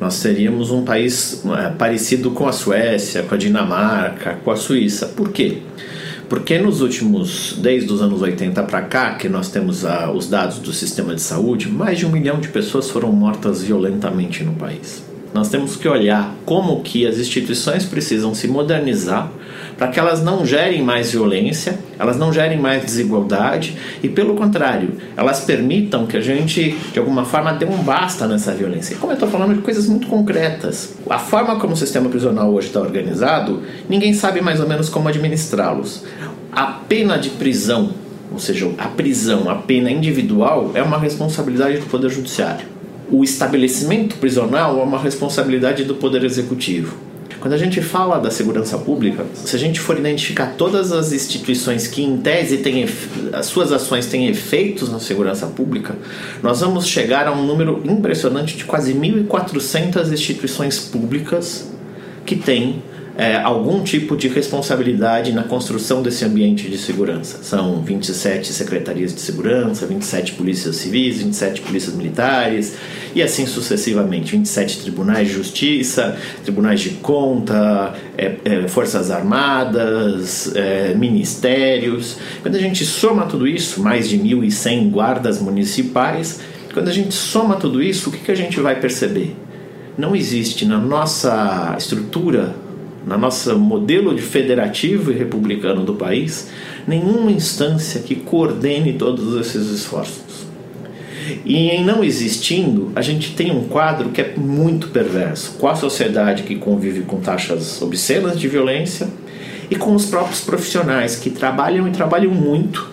Nós 0.00 0.20
teríamos 0.20 0.70
um 0.70 0.84
país 0.84 1.42
é, 1.56 1.70
parecido 1.70 2.32
com 2.32 2.46
a 2.46 2.52
Suécia, 2.52 3.22
com 3.22 3.34
a 3.34 3.38
Dinamarca, 3.38 4.38
com 4.44 4.50
a 4.50 4.56
Suíça. 4.56 5.06
Por 5.06 5.30
quê? 5.30 5.62
Porque 6.32 6.58
nos 6.58 6.80
últimos, 6.80 7.58
desde 7.58 7.92
os 7.92 8.00
anos 8.00 8.22
80 8.22 8.62
para 8.62 8.80
cá, 8.80 9.16
que 9.16 9.28
nós 9.28 9.50
temos 9.50 9.84
ah, 9.84 10.10
os 10.10 10.30
dados 10.30 10.60
do 10.60 10.72
sistema 10.72 11.14
de 11.14 11.20
saúde, 11.20 11.68
mais 11.68 11.98
de 11.98 12.06
um 12.06 12.08
milhão 12.08 12.40
de 12.40 12.48
pessoas 12.48 12.88
foram 12.88 13.12
mortas 13.12 13.62
violentamente 13.62 14.42
no 14.42 14.54
país. 14.54 15.04
Nós 15.34 15.50
temos 15.50 15.76
que 15.76 15.86
olhar 15.86 16.34
como 16.46 16.80
que 16.80 17.06
as 17.06 17.18
instituições 17.18 17.84
precisam 17.84 18.34
se 18.34 18.48
modernizar 18.48 19.30
para 19.82 19.90
que 19.90 19.98
elas 19.98 20.22
não 20.22 20.46
gerem 20.46 20.80
mais 20.80 21.10
violência, 21.10 21.76
elas 21.98 22.16
não 22.16 22.32
gerem 22.32 22.56
mais 22.56 22.84
desigualdade 22.84 23.76
e, 24.00 24.08
pelo 24.08 24.36
contrário, 24.36 24.92
elas 25.16 25.40
permitam 25.40 26.06
que 26.06 26.16
a 26.16 26.20
gente, 26.20 26.78
de 26.92 27.00
alguma 27.00 27.24
forma, 27.24 27.52
dê 27.52 27.64
um 27.64 27.78
basta 27.78 28.28
nessa 28.28 28.52
violência. 28.52 28.94
E 28.94 28.96
como 28.96 29.10
eu 29.10 29.14
estou 29.14 29.28
falando 29.28 29.56
de 29.56 29.60
coisas 29.60 29.88
muito 29.88 30.06
concretas, 30.06 30.94
a 31.10 31.18
forma 31.18 31.58
como 31.58 31.72
o 31.72 31.76
sistema 31.76 32.08
prisional 32.08 32.54
hoje 32.54 32.68
está 32.68 32.78
organizado, 32.78 33.60
ninguém 33.88 34.14
sabe 34.14 34.40
mais 34.40 34.60
ou 34.60 34.68
menos 34.68 34.88
como 34.88 35.08
administrá-los. 35.08 36.04
A 36.52 36.66
pena 36.66 37.16
de 37.16 37.30
prisão, 37.30 37.90
ou 38.30 38.38
seja, 38.38 38.70
a 38.78 38.86
prisão, 38.86 39.50
a 39.50 39.56
pena 39.56 39.90
individual, 39.90 40.70
é 40.74 40.82
uma 40.84 40.96
responsabilidade 40.96 41.78
do 41.78 41.86
Poder 41.86 42.08
Judiciário. 42.08 42.66
O 43.10 43.24
estabelecimento 43.24 44.14
prisional 44.18 44.78
é 44.78 44.82
uma 44.84 45.00
responsabilidade 45.00 45.82
do 45.82 45.96
Poder 45.96 46.22
Executivo. 46.22 47.10
Quando 47.42 47.54
a 47.54 47.58
gente 47.58 47.82
fala 47.82 48.20
da 48.20 48.30
segurança 48.30 48.78
pública, 48.78 49.26
se 49.34 49.56
a 49.56 49.58
gente 49.58 49.80
for 49.80 49.98
identificar 49.98 50.54
todas 50.56 50.92
as 50.92 51.12
instituições 51.12 51.88
que, 51.88 52.00
em 52.00 52.16
tese, 52.16 52.58
têm, 52.58 52.86
as 53.32 53.46
suas 53.46 53.72
ações 53.72 54.06
têm 54.06 54.28
efeitos 54.28 54.88
na 54.92 55.00
segurança 55.00 55.48
pública, 55.48 55.96
nós 56.40 56.60
vamos 56.60 56.86
chegar 56.86 57.26
a 57.26 57.32
um 57.32 57.44
número 57.44 57.82
impressionante 57.84 58.56
de 58.56 58.64
quase 58.64 58.94
1.400 58.94 60.12
instituições 60.12 60.78
públicas 60.78 61.68
que 62.24 62.36
têm 62.36 62.80
é, 63.16 63.36
algum 63.36 63.82
tipo 63.82 64.16
de 64.16 64.28
responsabilidade 64.28 65.32
na 65.32 65.42
construção 65.42 66.02
desse 66.02 66.24
ambiente 66.24 66.68
de 66.68 66.78
segurança. 66.78 67.42
São 67.42 67.82
27 67.82 68.52
secretarias 68.52 69.14
de 69.14 69.20
segurança, 69.20 69.86
27 69.86 70.32
polícias 70.32 70.76
civis, 70.76 71.18
27 71.18 71.60
polícias 71.60 71.94
militares 71.94 72.74
e 73.14 73.22
assim 73.22 73.46
sucessivamente. 73.46 74.32
27 74.32 74.78
tribunais 74.80 75.28
de 75.28 75.34
justiça, 75.34 76.16
tribunais 76.42 76.80
de 76.80 76.90
conta, 76.90 77.94
é, 78.16 78.36
é, 78.44 78.68
forças 78.68 79.10
armadas, 79.10 80.54
é, 80.56 80.94
ministérios. 80.94 82.16
Quando 82.40 82.56
a 82.56 82.60
gente 82.60 82.84
soma 82.84 83.26
tudo 83.26 83.46
isso, 83.46 83.82
mais 83.82 84.08
de 84.08 84.18
1.100 84.18 84.90
guardas 84.90 85.40
municipais, 85.40 86.40
quando 86.72 86.88
a 86.88 86.92
gente 86.92 87.12
soma 87.12 87.56
tudo 87.56 87.82
isso, 87.82 88.08
o 88.08 88.12
que, 88.12 88.18
que 88.18 88.32
a 88.32 88.34
gente 88.34 88.58
vai 88.58 88.80
perceber? 88.80 89.36
Não 89.98 90.16
existe 90.16 90.64
na 90.64 90.78
nossa 90.78 91.74
estrutura 91.78 92.54
na 93.06 93.18
nosso 93.18 93.58
modelo 93.58 94.14
de 94.14 94.22
federativo 94.22 95.10
e 95.10 95.14
republicano 95.14 95.84
do 95.84 95.94
país, 95.94 96.50
nenhuma 96.86 97.30
instância 97.30 98.00
que 98.00 98.14
coordene 98.14 98.92
todos 98.94 99.38
esses 99.40 99.68
esforços. 99.70 100.46
E 101.44 101.70
em 101.70 101.84
não 101.84 102.02
existindo, 102.02 102.90
a 102.94 103.02
gente 103.02 103.34
tem 103.34 103.50
um 103.50 103.64
quadro 103.64 104.10
que 104.10 104.20
é 104.20 104.34
muito 104.36 104.88
perverso, 104.88 105.56
com 105.58 105.68
a 105.68 105.74
sociedade 105.74 106.42
que 106.42 106.56
convive 106.56 107.02
com 107.02 107.20
taxas 107.20 107.80
obscenas 107.80 108.38
de 108.38 108.48
violência 108.48 109.08
e 109.70 109.76
com 109.76 109.94
os 109.94 110.06
próprios 110.06 110.40
profissionais 110.40 111.16
que 111.16 111.30
trabalham 111.30 111.86
e 111.86 111.90
trabalham 111.90 112.32
muito, 112.32 112.90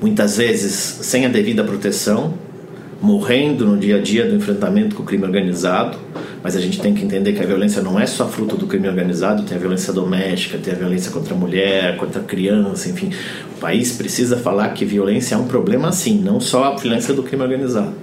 muitas 0.00 0.36
vezes 0.36 0.72
sem 0.72 1.26
a 1.26 1.28
devida 1.28 1.62
proteção, 1.62 2.34
morrendo 3.00 3.66
no 3.66 3.76
dia 3.76 3.96
a 3.96 4.00
dia 4.00 4.26
do 4.26 4.34
enfrentamento 4.34 4.96
com 4.96 5.02
o 5.02 5.06
crime 5.06 5.24
organizado, 5.24 5.98
mas 6.44 6.54
a 6.54 6.60
gente 6.60 6.78
tem 6.78 6.92
que 6.92 7.02
entender 7.02 7.32
que 7.32 7.42
a 7.42 7.46
violência 7.46 7.80
não 7.80 7.98
é 7.98 8.04
só 8.04 8.28
fruto 8.28 8.54
do 8.54 8.66
crime 8.66 8.86
organizado, 8.86 9.44
tem 9.44 9.56
a 9.56 9.60
violência 9.60 9.94
doméstica, 9.94 10.58
tem 10.58 10.74
a 10.74 10.76
violência 10.76 11.10
contra 11.10 11.32
a 11.32 11.36
mulher, 11.36 11.96
contra 11.96 12.20
a 12.20 12.24
criança, 12.24 12.90
enfim. 12.90 13.10
O 13.56 13.60
país 13.60 13.92
precisa 13.92 14.36
falar 14.36 14.68
que 14.74 14.84
violência 14.84 15.36
é 15.36 15.38
um 15.38 15.46
problema 15.46 15.90
sim, 15.90 16.20
não 16.22 16.38
só 16.38 16.64
a 16.64 16.76
violência 16.76 17.14
do 17.14 17.22
crime 17.22 17.42
organizado. 17.42 17.94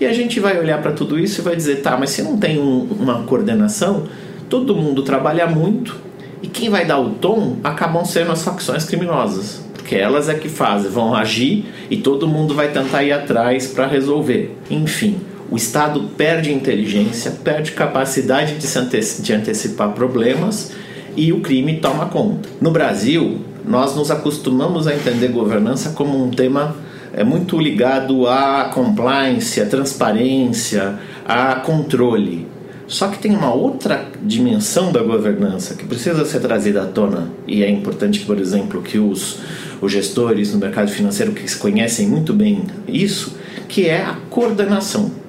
E 0.00 0.06
a 0.06 0.12
gente 0.12 0.40
vai 0.40 0.58
olhar 0.58 0.82
para 0.82 0.90
tudo 0.90 1.16
isso 1.16 1.40
e 1.40 1.44
vai 1.44 1.54
dizer, 1.54 1.82
tá, 1.82 1.96
mas 1.96 2.10
se 2.10 2.20
não 2.20 2.36
tem 2.36 2.58
um, 2.58 2.80
uma 2.98 3.22
coordenação, 3.22 4.08
todo 4.50 4.74
mundo 4.74 5.04
trabalha 5.04 5.46
muito 5.46 5.96
e 6.42 6.48
quem 6.48 6.68
vai 6.68 6.84
dar 6.84 6.98
o 6.98 7.10
tom 7.10 7.58
acabam 7.62 8.04
sendo 8.04 8.32
as 8.32 8.42
facções 8.42 8.84
criminosas 8.84 9.62
porque 9.84 9.96
elas 9.96 10.30
é 10.30 10.34
que 10.34 10.48
fazem, 10.48 10.90
vão 10.90 11.14
agir 11.14 11.66
e 11.90 11.98
todo 11.98 12.26
mundo 12.26 12.54
vai 12.54 12.68
tentar 12.72 13.04
ir 13.04 13.12
atrás 13.12 13.66
para 13.66 13.86
resolver. 13.86 14.56
Enfim, 14.70 15.20
o 15.54 15.56
Estado 15.56 16.10
perde 16.16 16.52
inteligência, 16.52 17.30
perde 17.30 17.70
capacidade 17.70 18.56
de, 18.56 19.22
de 19.22 19.32
antecipar 19.32 19.92
problemas 19.92 20.72
e 21.16 21.32
o 21.32 21.42
crime 21.42 21.76
toma 21.76 22.06
conta. 22.06 22.48
No 22.60 22.72
Brasil, 22.72 23.38
nós 23.64 23.94
nos 23.94 24.10
acostumamos 24.10 24.88
a 24.88 24.94
entender 24.96 25.28
governança 25.28 25.90
como 25.90 26.20
um 26.20 26.28
tema 26.28 26.74
é 27.12 27.22
muito 27.22 27.56
ligado 27.56 28.26
à 28.26 28.72
compliance, 28.74 29.60
à 29.60 29.66
transparência, 29.66 30.98
a 31.24 31.54
controle. 31.54 32.48
Só 32.88 33.06
que 33.06 33.20
tem 33.20 33.30
uma 33.30 33.54
outra 33.54 34.08
dimensão 34.24 34.90
da 34.90 35.04
governança 35.04 35.76
que 35.76 35.84
precisa 35.84 36.24
ser 36.24 36.40
trazida 36.40 36.82
à 36.82 36.86
tona 36.86 37.28
e 37.46 37.62
é 37.62 37.70
importante, 37.70 38.18
por 38.26 38.40
exemplo, 38.40 38.82
que 38.82 38.98
os, 38.98 39.38
os 39.80 39.92
gestores 39.92 40.52
no 40.52 40.58
mercado 40.58 40.90
financeiro 40.90 41.30
que 41.30 41.48
conhecem 41.58 42.08
muito 42.08 42.32
bem 42.32 42.64
isso, 42.88 43.36
que 43.68 43.86
é 43.86 44.02
a 44.02 44.16
coordenação. 44.28 45.22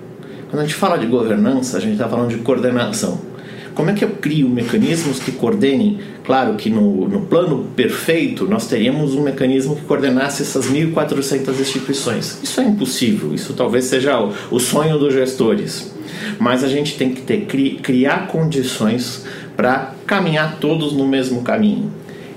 Quando 0.56 0.64
a 0.64 0.68
gente 0.68 0.76
fala 0.78 0.98
de 0.98 1.06
governança, 1.06 1.76
a 1.76 1.82
gente 1.82 1.96
está 1.96 2.08
falando 2.08 2.30
de 2.30 2.38
coordenação. 2.38 3.20
Como 3.74 3.90
é 3.90 3.94
que 3.94 4.06
eu 4.06 4.12
crio 4.12 4.48
mecanismos 4.48 5.20
que 5.20 5.34
coordenem? 5.34 6.00
Claro 6.24 6.56
que 6.56 6.70
no, 6.70 7.10
no 7.10 7.26
plano 7.26 7.66
perfeito 7.76 8.48
nós 8.48 8.66
teríamos 8.66 9.16
um 9.16 9.22
mecanismo 9.22 9.76
que 9.76 9.82
coordenasse 9.82 10.44
essas 10.44 10.72
1.400 10.72 11.60
instituições. 11.60 12.40
Isso 12.42 12.62
é 12.62 12.64
impossível, 12.64 13.34
isso 13.34 13.54
talvez 13.54 13.84
seja 13.84 14.18
o, 14.18 14.32
o 14.50 14.58
sonho 14.58 14.98
dos 14.98 15.14
gestores. 15.14 15.94
Mas 16.40 16.64
a 16.64 16.70
gente 16.70 16.98
tem 16.98 17.14
que 17.14 17.22
ter, 17.22 17.48
cri, 17.48 17.72
criar 17.84 18.28
condições 18.28 19.26
para 19.58 19.94
caminhar 20.08 20.56
todos 20.62 20.94
no 20.94 21.06
mesmo 21.06 21.42
caminho. 21.42 21.92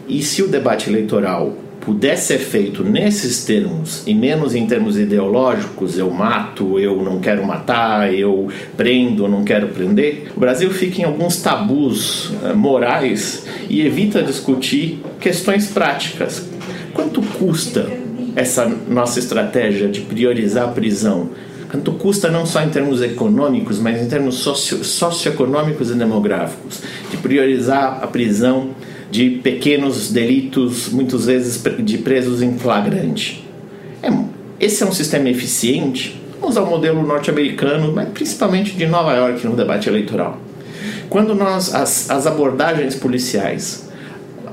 E 0.08 0.24
se 0.24 0.42
o 0.42 0.48
debate 0.48 0.90
eleitoral 0.90 1.56
pudesse 1.88 2.26
ser 2.26 2.38
feito 2.38 2.84
nesses 2.84 3.46
termos 3.46 4.02
e 4.06 4.14
menos 4.14 4.54
em 4.54 4.66
termos 4.66 4.98
ideológicos, 4.98 5.96
eu 5.96 6.10
mato, 6.10 6.78
eu 6.78 7.02
não 7.02 7.18
quero 7.18 7.46
matar, 7.46 8.12
eu 8.12 8.48
prendo, 8.76 9.26
não 9.26 9.42
quero 9.42 9.68
prender, 9.68 10.30
o 10.36 10.38
Brasil 10.38 10.70
fica 10.70 11.00
em 11.00 11.04
alguns 11.04 11.40
tabus 11.40 12.28
uh, 12.28 12.54
morais 12.54 13.46
e 13.70 13.80
evita 13.80 14.22
discutir 14.22 15.02
questões 15.18 15.68
práticas. 15.68 16.46
Quanto 16.92 17.22
custa 17.22 17.90
essa 18.36 18.70
nossa 18.86 19.18
estratégia 19.18 19.88
de 19.88 20.02
priorizar 20.02 20.64
a 20.64 20.72
prisão? 20.72 21.30
Quanto 21.70 21.92
custa 21.92 22.30
não 22.30 22.44
só 22.44 22.62
em 22.62 22.68
termos 22.68 23.00
econômicos, 23.00 23.78
mas 23.78 24.02
em 24.02 24.08
termos 24.08 24.34
socio 24.34 24.84
socioeconômicos 24.84 25.90
e 25.90 25.94
demográficos, 25.94 26.82
de 27.10 27.16
priorizar 27.16 28.00
a 28.02 28.06
prisão 28.06 28.74
de 29.10 29.30
pequenos 29.42 30.10
delitos, 30.10 30.88
muitas 30.90 31.26
vezes 31.26 31.62
de 31.80 31.98
presos 31.98 32.42
em 32.42 32.58
flagrante. 32.58 33.44
É, 34.02 34.10
esse 34.60 34.82
é 34.82 34.86
um 34.86 34.92
sistema 34.92 35.28
eficiente? 35.28 36.20
Vamos 36.40 36.56
ao 36.56 36.66
modelo 36.66 37.04
norte-americano, 37.04 37.92
mas 37.92 38.08
principalmente 38.10 38.72
de 38.76 38.86
Nova 38.86 39.14
York 39.14 39.46
no 39.46 39.56
debate 39.56 39.88
eleitoral. 39.88 40.38
Quando 41.08 41.34
nós, 41.34 41.74
as, 41.74 42.10
as 42.10 42.26
abordagens 42.26 42.94
policiais, 42.94 43.88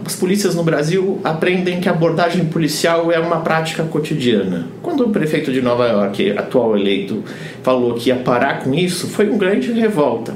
as 0.06 0.16
polícias 0.16 0.54
no 0.54 0.64
Brasil 0.64 1.20
aprendem 1.24 1.82
que 1.82 1.90
a 1.90 1.92
abordagem 1.92 2.46
policial 2.46 3.12
é 3.12 3.20
uma 3.20 3.42
prática 3.42 3.84
cotidiana. 3.84 4.68
Quando 4.82 5.06
o 5.06 5.10
prefeito 5.10 5.52
de 5.52 5.62
Nova 5.62 5.88
York, 5.88 6.32
atual 6.38 6.78
eleito, 6.78 7.24
falou 7.64 7.96
que 7.96 8.10
ia 8.10 8.16
parar 8.16 8.64
com 8.64 8.74
isso, 8.74 9.08
foi 9.08 9.28
uma 9.28 9.38
grande 9.38 9.72
revolta. 9.72 10.36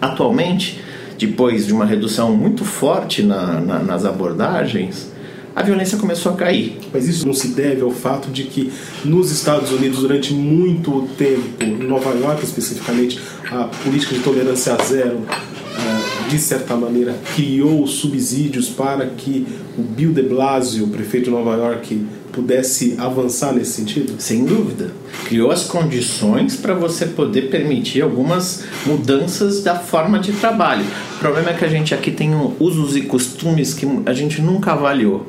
Atualmente, 0.00 0.80
depois 1.20 1.66
de 1.66 1.72
uma 1.74 1.84
redução 1.84 2.34
muito 2.34 2.64
forte 2.64 3.22
na, 3.22 3.60
na, 3.60 3.78
nas 3.78 4.06
abordagens, 4.06 5.10
a 5.54 5.62
violência 5.62 5.98
começou 5.98 6.32
a 6.32 6.36
cair. 6.36 6.78
Mas 6.90 7.06
isso 7.06 7.26
não 7.26 7.34
se 7.34 7.48
deve 7.48 7.82
ao 7.82 7.90
fato 7.90 8.30
de 8.30 8.44
que 8.44 8.72
nos 9.04 9.30
Estados 9.30 9.70
Unidos, 9.70 9.98
durante 9.98 10.32
muito 10.32 11.06
tempo, 11.18 11.62
em 11.62 11.76
Nova 11.76 12.10
York 12.14 12.42
especificamente, 12.42 13.20
a 13.50 13.64
política 13.64 14.14
de 14.14 14.22
tolerância 14.22 14.74
zero, 14.82 15.20
ah, 15.28 16.28
de 16.28 16.38
certa 16.38 16.74
maneira, 16.74 17.14
criou 17.34 17.86
subsídios 17.86 18.70
para 18.70 19.04
que 19.06 19.46
o 19.76 19.82
Bill 19.82 20.12
de 20.12 20.22
Blasio, 20.22 20.88
prefeito 20.88 21.24
de 21.26 21.30
Nova 21.30 21.54
York, 21.54 22.06
pudesse 22.32 22.94
avançar 22.98 23.52
nesse 23.52 23.72
sentido? 23.72 24.14
Sem 24.18 24.44
dúvida. 24.44 24.90
Criou 25.24 25.50
as 25.50 25.64
condições 25.64 26.56
para 26.56 26.74
você 26.74 27.06
poder 27.06 27.50
permitir 27.50 28.02
algumas 28.02 28.64
mudanças 28.86 29.62
da 29.62 29.76
forma 29.76 30.18
de 30.18 30.32
trabalho. 30.32 30.84
O 31.16 31.18
problema 31.18 31.50
é 31.50 31.54
que 31.54 31.64
a 31.64 31.68
gente 31.68 31.94
aqui 31.94 32.10
tem 32.10 32.30
usos 32.58 32.96
e 32.96 33.02
costumes 33.02 33.74
que 33.74 33.86
a 34.06 34.12
gente 34.12 34.40
nunca 34.40 34.72
avaliou. 34.72 35.26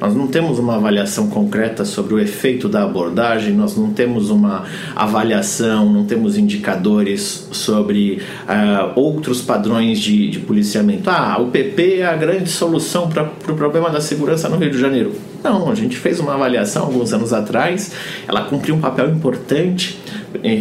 Nós 0.00 0.14
não 0.14 0.26
temos 0.26 0.58
uma 0.58 0.76
avaliação 0.76 1.28
concreta 1.28 1.84
sobre 1.84 2.14
o 2.14 2.18
efeito 2.18 2.68
da 2.68 2.82
abordagem, 2.82 3.54
nós 3.54 3.76
não 3.76 3.92
temos 3.92 4.30
uma 4.30 4.64
avaliação, 4.94 5.92
não 5.92 6.04
temos 6.04 6.36
indicadores 6.36 7.48
sobre 7.52 8.22
uh, 8.48 8.98
outros 8.98 9.40
padrões 9.40 9.98
de, 9.98 10.28
de 10.28 10.38
policiamento. 10.40 11.08
Ah, 11.08 11.38
o 11.40 11.46
PP 11.46 11.98
é 11.98 12.06
a 12.06 12.16
grande 12.16 12.50
solução 12.50 13.08
para 13.08 13.24
o 13.24 13.26
pro 13.26 13.54
problema 13.54 13.90
da 13.90 14.00
segurança 14.00 14.48
no 14.48 14.56
Rio 14.56 14.70
de 14.70 14.78
Janeiro. 14.78 15.12
Não, 15.42 15.70
a 15.70 15.74
gente 15.74 15.96
fez 15.96 16.18
uma 16.18 16.34
avaliação 16.34 16.84
alguns 16.84 17.12
anos 17.12 17.32
atrás, 17.32 17.92
ela 18.26 18.42
cumpriu 18.42 18.74
um 18.74 18.80
papel 18.80 19.10
importante 19.10 19.98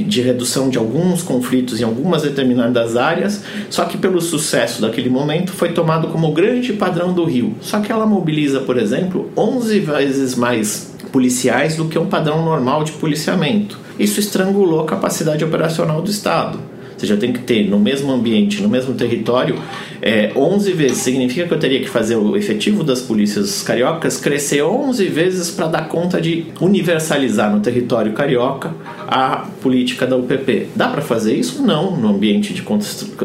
de 0.07 0.21
redução 0.21 0.69
de 0.69 0.77
alguns 0.77 1.21
conflitos 1.21 1.79
em 1.79 1.83
algumas 1.83 2.23
determinadas 2.23 2.95
áreas, 2.95 3.43
só 3.69 3.85
que 3.85 3.97
pelo 3.97 4.21
sucesso 4.21 4.81
daquele 4.81 5.09
momento 5.09 5.51
foi 5.51 5.71
tomado 5.71 6.07
como 6.09 6.31
grande 6.31 6.73
padrão 6.73 7.13
do 7.13 7.23
Rio. 7.25 7.55
Só 7.61 7.79
que 7.79 7.91
ela 7.91 8.05
mobiliza, 8.05 8.61
por 8.61 8.77
exemplo, 8.77 9.31
11 9.37 9.79
vezes 9.79 10.35
mais 10.35 10.93
policiais 11.11 11.75
do 11.75 11.85
que 11.85 11.97
um 11.97 12.07
padrão 12.07 12.43
normal 12.43 12.83
de 12.83 12.91
policiamento. 12.93 13.79
Isso 13.97 14.19
estrangulou 14.19 14.81
a 14.81 14.85
capacidade 14.85 15.43
operacional 15.43 16.01
do 16.01 16.11
Estado. 16.11 16.59
Seja, 17.05 17.13
eu 17.13 17.19
tenho 17.19 17.33
que 17.33 17.39
ter 17.39 17.69
no 17.69 17.79
mesmo 17.79 18.11
ambiente, 18.11 18.63
no 18.63 18.67
mesmo 18.67 18.95
território, 18.95 19.55
é, 20.01 20.31
11 20.35 20.71
vezes. 20.71 20.97
Significa 20.97 21.47
que 21.47 21.53
eu 21.53 21.59
teria 21.59 21.79
que 21.79 21.87
fazer 21.87 22.15
o 22.15 22.35
efetivo 22.35 22.83
das 22.83 22.99
polícias 22.99 23.61
cariocas 23.61 24.17
crescer 24.17 24.63
11 24.63 25.05
vezes 25.09 25.51
para 25.51 25.67
dar 25.67 25.87
conta 25.87 26.19
de 26.19 26.47
universalizar 26.59 27.53
no 27.53 27.61
território 27.61 28.13
carioca 28.13 28.73
a 29.07 29.45
política 29.61 30.07
da 30.07 30.17
UPP. 30.17 30.69
Dá 30.75 30.87
para 30.87 31.01
fazer 31.01 31.35
isso? 31.35 31.61
Não, 31.61 31.95
no 31.95 32.09
ambiente 32.09 32.53
de, 32.53 32.63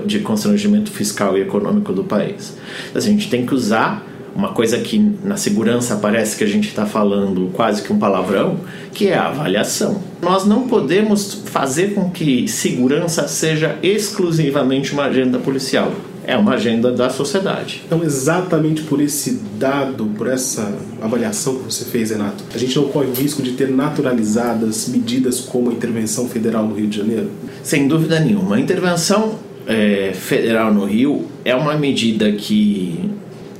de 0.04 0.18
constrangimento 0.18 0.90
fiscal 0.90 1.38
e 1.38 1.40
econômico 1.40 1.94
do 1.94 2.04
país. 2.04 2.58
Então, 2.90 3.00
a 3.00 3.04
gente 3.04 3.30
tem 3.30 3.46
que 3.46 3.54
usar 3.54 4.09
uma 4.34 4.52
coisa 4.52 4.78
que 4.78 4.98
na 5.24 5.36
segurança 5.36 5.96
parece 5.96 6.36
que 6.36 6.44
a 6.44 6.46
gente 6.46 6.68
está 6.68 6.86
falando 6.86 7.50
quase 7.52 7.82
que 7.82 7.92
um 7.92 7.98
palavrão, 7.98 8.58
que 8.92 9.08
é 9.08 9.16
a 9.16 9.28
avaliação. 9.28 10.00
Nós 10.22 10.44
não 10.44 10.68
podemos 10.68 11.42
fazer 11.46 11.94
com 11.94 12.10
que 12.10 12.46
segurança 12.48 13.26
seja 13.28 13.76
exclusivamente 13.82 14.92
uma 14.92 15.04
agenda 15.04 15.38
policial. 15.38 15.92
É 16.26 16.36
uma 16.36 16.52
agenda 16.52 16.92
da 16.92 17.10
sociedade. 17.10 17.82
Então, 17.86 18.04
exatamente 18.04 18.82
por 18.82 19.00
esse 19.00 19.40
dado, 19.58 20.04
por 20.16 20.28
essa 20.28 20.72
avaliação 21.02 21.56
que 21.56 21.64
você 21.64 21.84
fez, 21.84 22.10
Renato, 22.10 22.44
a 22.54 22.58
gente 22.58 22.76
não 22.76 22.84
corre 22.84 23.08
o 23.08 23.14
risco 23.14 23.42
de 23.42 23.52
ter 23.52 23.68
naturalizadas 23.68 24.86
medidas 24.88 25.40
como 25.40 25.70
a 25.70 25.72
intervenção 25.72 26.28
federal 26.28 26.66
no 26.66 26.74
Rio 26.74 26.86
de 26.86 26.98
Janeiro? 26.98 27.30
Sem 27.64 27.88
dúvida 27.88 28.20
nenhuma. 28.20 28.56
A 28.56 28.60
intervenção 28.60 29.38
é, 29.66 30.12
federal 30.12 30.72
no 30.72 30.84
Rio 30.84 31.26
é 31.44 31.54
uma 31.54 31.74
medida 31.74 32.30
que 32.32 33.10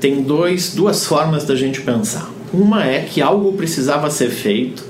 tem 0.00 0.23
dois, 0.23 0.75
duas 0.75 1.07
formas 1.07 1.45
da 1.45 1.54
gente 1.54 1.83
pensar. 1.83 2.28
Uma 2.52 2.85
é 2.85 3.00
que 3.02 3.21
algo 3.21 3.52
precisava 3.52 4.11
ser 4.11 4.30
feito 4.30 4.83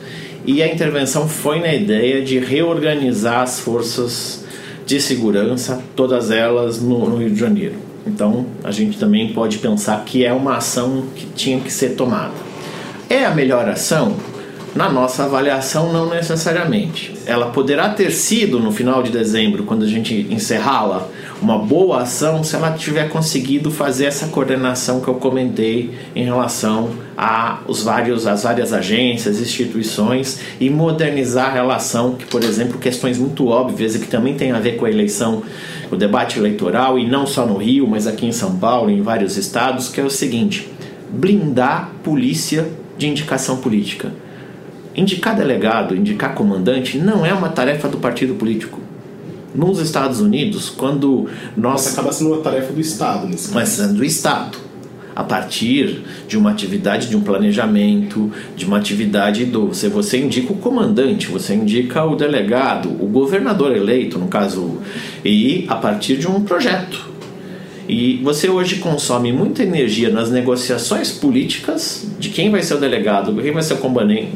e 0.47 0.63
a 0.63 0.73
intervenção 0.73 1.29
foi 1.29 1.61
na 1.61 1.75
ideia 1.75 2.23
de 2.23 2.39
reorganizar 2.39 3.43
as 3.43 3.61
forças 3.61 4.45
de 4.87 5.01
segurança, 5.01 5.83
todas 5.95 6.31
elas 6.31 6.81
no, 6.81 7.09
no 7.09 7.17
Rio 7.19 7.31
de 7.31 7.39
Janeiro. 7.39 7.75
Então 8.07 8.47
a 8.65 8.71
gente 8.71 8.99
também 8.99 9.33
pode 9.33 9.59
pensar 9.59 10.05
que 10.05 10.25
é 10.25 10.33
uma 10.33 10.57
ação 10.57 11.05
que 11.15 11.27
tinha 11.27 11.61
que 11.61 11.73
ser 11.73 11.91
tomada. 11.91 12.35
É 13.09 13.25
a 13.25 13.35
melhor 13.35 13.69
ação? 13.69 14.17
Na 14.75 14.89
nossa 14.89 15.25
avaliação, 15.25 15.93
não 15.93 16.09
necessariamente. 16.09 17.13
Ela 17.27 17.47
poderá 17.51 17.89
ter 17.89 18.13
sido 18.13 18.61
no 18.61 18.71
final 18.71 19.03
de 19.03 19.11
dezembro, 19.11 19.65
quando 19.65 19.85
a 19.85 19.89
gente 19.89 20.29
encerrá-la, 20.31 21.09
uma 21.43 21.59
boa 21.59 22.03
ação 22.03 22.45
se 22.45 22.55
ela 22.55 22.73
tiver 22.73 23.09
conseguido 23.09 23.71
fazer 23.71 24.05
essa 24.05 24.29
coordenação 24.29 25.01
que 25.01 25.09
eu 25.09 25.15
comentei 25.15 25.95
em 26.15 26.25
relação 26.25 26.91
a 27.17 27.61
os 27.67 27.83
vários, 27.83 28.27
as 28.27 28.43
várias 28.43 28.73
agências, 28.73 29.41
instituições 29.41 30.41
e 30.61 30.69
modernizar 30.69 31.49
a 31.49 31.53
relação, 31.53 32.15
que, 32.15 32.27
por 32.27 32.45
exemplo, 32.45 32.79
questões 32.79 33.19
muito 33.19 33.49
óbvias 33.49 33.95
e 33.95 33.99
que 33.99 34.09
também 34.09 34.35
tem 34.35 34.53
a 34.53 34.59
ver 34.59 34.77
com 34.77 34.85
a 34.85 34.91
eleição, 34.91 35.43
o 35.91 35.97
debate 35.97 36.39
eleitoral, 36.39 36.99
e 36.99 37.09
não 37.09 37.27
só 37.27 37.47
no 37.47 37.57
Rio, 37.57 37.87
mas 37.87 38.07
aqui 38.07 38.27
em 38.27 38.33
São 38.33 38.57
Paulo, 38.57 38.91
em 38.91 39.01
vários 39.01 39.37
estados, 39.37 39.89
que 39.89 40.01
é 40.01 40.05
o 40.05 40.11
seguinte: 40.11 40.71
blindar 41.11 41.91
polícia 42.03 42.69
de 42.99 43.09
indicação 43.09 43.57
política. 43.57 44.13
Indicar 44.95 45.37
delegado, 45.37 45.97
indicar 45.97 46.35
comandante 46.35 46.99
não 46.99 47.25
é 47.25 47.33
uma 47.33 47.49
tarefa 47.49 47.89
do 47.89 47.99
partido 47.99 48.35
político 48.35 48.80
nos 49.55 49.79
Estados 49.79 50.21
Unidos, 50.21 50.71
quando 50.71 51.27
nós. 51.57 51.85
Mas 51.85 51.93
acaba 51.93 52.13
sendo 52.13 52.33
uma 52.33 52.43
tarefa 52.43 52.73
do 52.73 52.81
Estado 52.81 53.27
nesse 53.27 53.53
Mas 53.53 53.69
sendo 53.71 53.95
do 53.95 54.05
Estado. 54.05 54.59
A 55.15 55.25
partir 55.25 56.03
de 56.29 56.39
uma 56.39 56.51
atividade 56.51 57.09
de 57.09 57.17
um 57.17 57.21
planejamento, 57.21 58.33
de 58.57 58.65
uma 58.65 58.79
atividade 58.79 59.45
do. 59.45 59.69
Você, 59.69 59.89
você 59.89 60.19
indica 60.19 60.53
o 60.53 60.57
comandante, 60.57 61.27
você 61.27 61.55
indica 61.55 62.05
o 62.05 62.17
delegado, 62.17 62.89
o 62.89 63.07
governador 63.07 63.77
eleito, 63.77 64.19
no 64.19 64.29
caso, 64.29 64.79
e 65.25 65.67
a 65.69 65.75
partir 65.75 66.17
de 66.17 66.29
um 66.29 66.43
projeto. 66.43 67.11
E 67.89 68.21
você 68.23 68.49
hoje 68.49 68.77
consome 68.77 69.33
muita 69.33 69.65
energia 69.65 70.11
nas 70.11 70.31
negociações 70.31 71.11
políticas 71.11 72.07
de 72.21 72.29
quem 72.29 72.49
vai 72.49 72.63
ser 72.63 72.75
o 72.75 72.79
delegado, 72.79 73.35
quem 73.43 73.51
vai 73.51 73.65
ser 73.65 73.75
o 73.75 73.79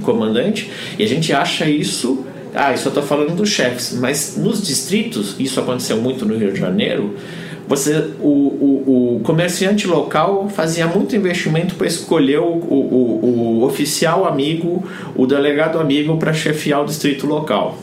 comandante, 0.02 0.68
e 0.99 1.04
a 1.04 1.06
gente 1.06 1.33
acha 1.33 1.71
isso 1.71 2.26
ah, 2.54 2.73
isso 2.73 2.87
eu 2.87 2.90
estou 2.90 3.02
falando 3.02 3.34
dos 3.34 3.49
chefes, 3.49 3.92
mas 3.99 4.37
nos 4.37 4.62
distritos, 4.62 5.34
isso 5.38 5.58
aconteceu 5.58 5.96
muito 5.96 6.25
no 6.25 6.37
Rio 6.37 6.52
de 6.52 6.61
Janeiro, 6.61 7.14
você, 7.66 8.11
o, 8.20 8.28
o, 8.28 9.16
o 9.16 9.20
comerciante 9.20 9.87
local 9.87 10.49
fazia 10.50 10.86
muito 10.86 11.17
investimento 11.17 11.75
para 11.76 11.86
escolher 11.86 12.38
o, 12.38 12.45
o, 12.45 13.60
o 13.60 13.64
oficial 13.64 14.26
amigo, 14.26 14.84
o 15.17 15.26
delegado 15.26 15.80
amigo 15.80 16.19
para 16.19 16.32
chefiar 16.34 16.82
o 16.82 16.84
distrito 16.84 17.26
local. 17.26 17.78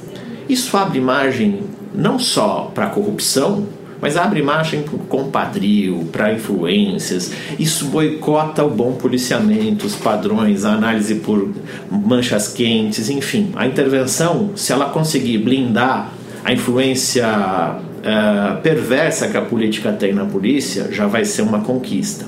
Isso 0.47 0.77
abre 0.77 1.01
margem 1.01 1.62
não 1.93 2.19
só 2.19 2.71
para 2.73 2.88
corrupção, 2.88 3.65
mas 4.01 4.17
abre 4.17 4.41
margem 4.41 4.81
para 4.81 4.97
compadrio, 4.97 6.05
para 6.11 6.33
influências. 6.33 7.31
Isso 7.59 7.85
boicota 7.85 8.63
o 8.63 8.69
bom 8.69 8.93
policiamento, 8.93 9.85
os 9.85 9.95
padrões, 9.95 10.65
a 10.65 10.73
análise 10.73 11.15
por 11.15 11.49
manchas 11.89 12.47
quentes, 12.47 13.09
enfim. 13.09 13.51
A 13.55 13.67
intervenção, 13.67 14.51
se 14.55 14.73
ela 14.73 14.89
conseguir 14.89 15.37
blindar 15.37 16.11
a 16.43 16.51
influência 16.51 17.27
uh, 17.27 18.61
perversa 18.61 19.27
que 19.27 19.37
a 19.37 19.41
política 19.41 19.91
tem 19.91 20.13
na 20.13 20.25
polícia, 20.25 20.89
já 20.91 21.05
vai 21.05 21.23
ser 21.23 21.43
uma 21.43 21.61
conquista. 21.61 22.25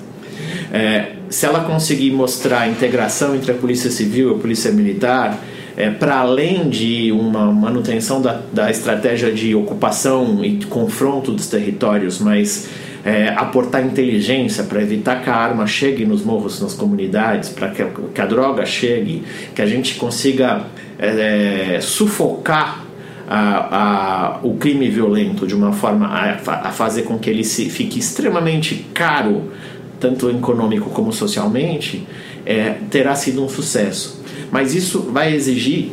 É, 0.71 1.13
se 1.29 1.45
ela 1.45 1.61
conseguir 1.61 2.11
mostrar 2.11 2.61
a 2.61 2.67
integração 2.67 3.35
entre 3.35 3.51
a 3.51 3.55
polícia 3.55 3.91
civil 3.91 4.31
e 4.31 4.35
a 4.35 4.39
polícia 4.39 4.71
militar, 4.71 5.39
é, 5.75 5.89
para 5.89 6.17
além 6.17 6.69
de 6.69 7.11
uma 7.11 7.51
manutenção 7.51 8.21
da, 8.21 8.41
da 8.51 8.69
estratégia 8.69 9.31
de 9.31 9.55
ocupação 9.55 10.43
e 10.43 10.63
confronto 10.65 11.31
dos 11.31 11.47
territórios, 11.47 12.19
mas 12.19 12.69
é, 13.03 13.29
aportar 13.29 13.85
inteligência 13.85 14.63
para 14.63 14.81
evitar 14.81 15.21
que 15.21 15.29
a 15.29 15.35
arma 15.35 15.67
chegue 15.67 16.05
nos 16.05 16.23
morros, 16.23 16.61
nas 16.61 16.73
comunidades, 16.73 17.49
para 17.49 17.69
que, 17.69 17.83
que, 18.13 18.21
a 18.21 18.25
droga 18.25 18.65
chegue, 18.65 19.23
que 19.53 19.61
a 19.61 19.65
gente 19.65 19.95
consiga 19.95 20.63
é, 20.97 21.79
sufocar 21.81 22.85
a, 23.27 24.37
a, 24.37 24.39
o 24.43 24.55
crime 24.55 24.89
violento 24.89 25.45
de 25.45 25.55
uma 25.55 25.73
forma 25.73 26.07
a, 26.07 26.37
a 26.67 26.71
fazer 26.71 27.03
com 27.03 27.17
que 27.17 27.29
ele 27.29 27.43
se, 27.43 27.69
fique 27.69 27.99
extremamente 27.99 28.85
caro, 28.93 29.51
tanto 29.99 30.29
econômico 30.29 30.89
como 30.89 31.11
socialmente, 31.11 32.07
é, 32.45 32.75
terá 32.89 33.15
sido 33.15 33.43
um 33.43 33.49
sucesso. 33.49 34.22
Mas 34.53 34.75
isso 34.75 35.09
vai 35.11 35.33
exigir 35.33 35.89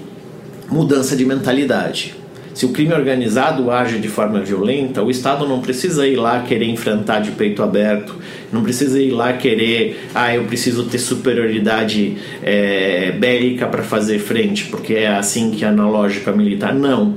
mudança 0.71 1.17
de 1.17 1.25
mentalidade. 1.25 2.15
Se 2.53 2.67
o 2.67 2.69
crime 2.69 2.93
organizado 2.93 3.71
age 3.71 3.99
de 3.99 4.09
forma 4.09 4.39
violenta, 4.43 5.03
o 5.03 5.11
Estado 5.11 5.49
não 5.49 5.63
precisa 5.63 6.07
ir 6.07 6.17
lá 6.17 6.43
querer 6.43 6.67
enfrentar 6.67 7.21
de 7.21 7.31
peito 7.31 7.63
aberto, 7.63 8.17
não 8.53 8.63
precisa 8.63 9.01
ir 9.01 9.13
lá 9.13 9.33
querer, 9.33 10.11
ah, 10.15 10.35
eu 10.35 10.45
preciso 10.45 10.85
ter 10.85 10.99
superioridade 10.99 12.19
é, 12.43 13.13
bélica 13.13 13.67
para 13.67 13.83
fazer 13.83 14.19
frente, 14.19 14.67
porque 14.67 14.93
é 14.93 15.09
assim 15.09 15.53
que 15.53 15.65
é 15.65 15.71
na 15.71 15.89
lógica 15.89 16.31
militar. 16.31 16.75
Não. 16.75 17.15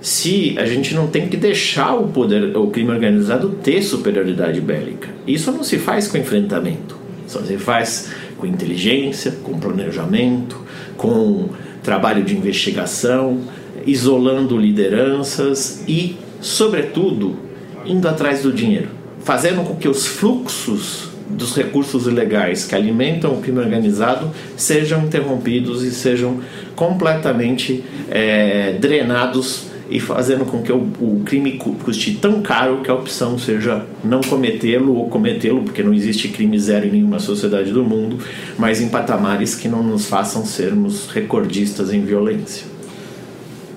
Se 0.00 0.56
a 0.58 0.66
gente 0.66 0.92
não 0.92 1.06
tem 1.06 1.28
que 1.28 1.36
deixar 1.36 1.94
o 1.94 2.08
poder, 2.08 2.56
o 2.56 2.66
crime 2.66 2.90
organizado 2.90 3.50
ter 3.62 3.80
superioridade 3.80 4.60
bélica. 4.60 5.08
Isso 5.24 5.52
não 5.52 5.62
se 5.62 5.78
faz 5.78 6.08
com 6.08 6.18
enfrentamento. 6.18 6.96
Só 7.28 7.40
se 7.42 7.56
faz 7.58 8.10
com 8.36 8.44
inteligência, 8.44 9.30
com 9.42 9.58
planejamento, 9.58 10.63
com 10.96 11.48
trabalho 11.82 12.22
de 12.24 12.36
investigação, 12.36 13.40
isolando 13.86 14.56
lideranças 14.56 15.84
e, 15.86 16.16
sobretudo, 16.40 17.36
indo 17.84 18.08
atrás 18.08 18.42
do 18.42 18.52
dinheiro, 18.52 18.88
fazendo 19.22 19.62
com 19.64 19.76
que 19.76 19.88
os 19.88 20.06
fluxos 20.06 21.10
dos 21.28 21.56
recursos 21.56 22.06
ilegais 22.06 22.64
que 22.64 22.74
alimentam 22.74 23.32
o 23.32 23.40
crime 23.40 23.58
organizado 23.58 24.30
sejam 24.56 25.04
interrompidos 25.04 25.82
e 25.82 25.90
sejam 25.90 26.40
completamente 26.76 27.82
é, 28.10 28.76
drenados 28.78 29.73
e 29.88 30.00
fazendo 30.00 30.44
com 30.44 30.62
que 30.62 30.72
o, 30.72 30.88
o, 31.00 31.22
crime 31.24 31.58
custe 31.58 32.14
tão 32.14 32.40
caro 32.40 32.80
que 32.82 32.90
a 32.90 32.94
opção 32.94 33.38
seja 33.38 33.84
não 34.02 34.20
cometê-lo 34.22 34.94
ou 34.94 35.08
cometê-lo, 35.08 35.62
porque 35.62 35.82
não 35.82 35.92
existe 35.92 36.28
crime 36.28 36.58
zero 36.58 36.86
em 36.86 36.92
nenhuma 36.92 37.18
sociedade 37.18 37.70
do 37.70 37.84
mundo, 37.84 38.18
mas 38.58 38.80
em 38.80 38.88
patamares 38.88 39.54
que 39.54 39.68
não 39.68 39.82
nos 39.82 40.06
façam 40.06 40.44
sermos 40.44 41.08
recordistas 41.08 41.92
em 41.92 42.00
violência. 42.00 42.66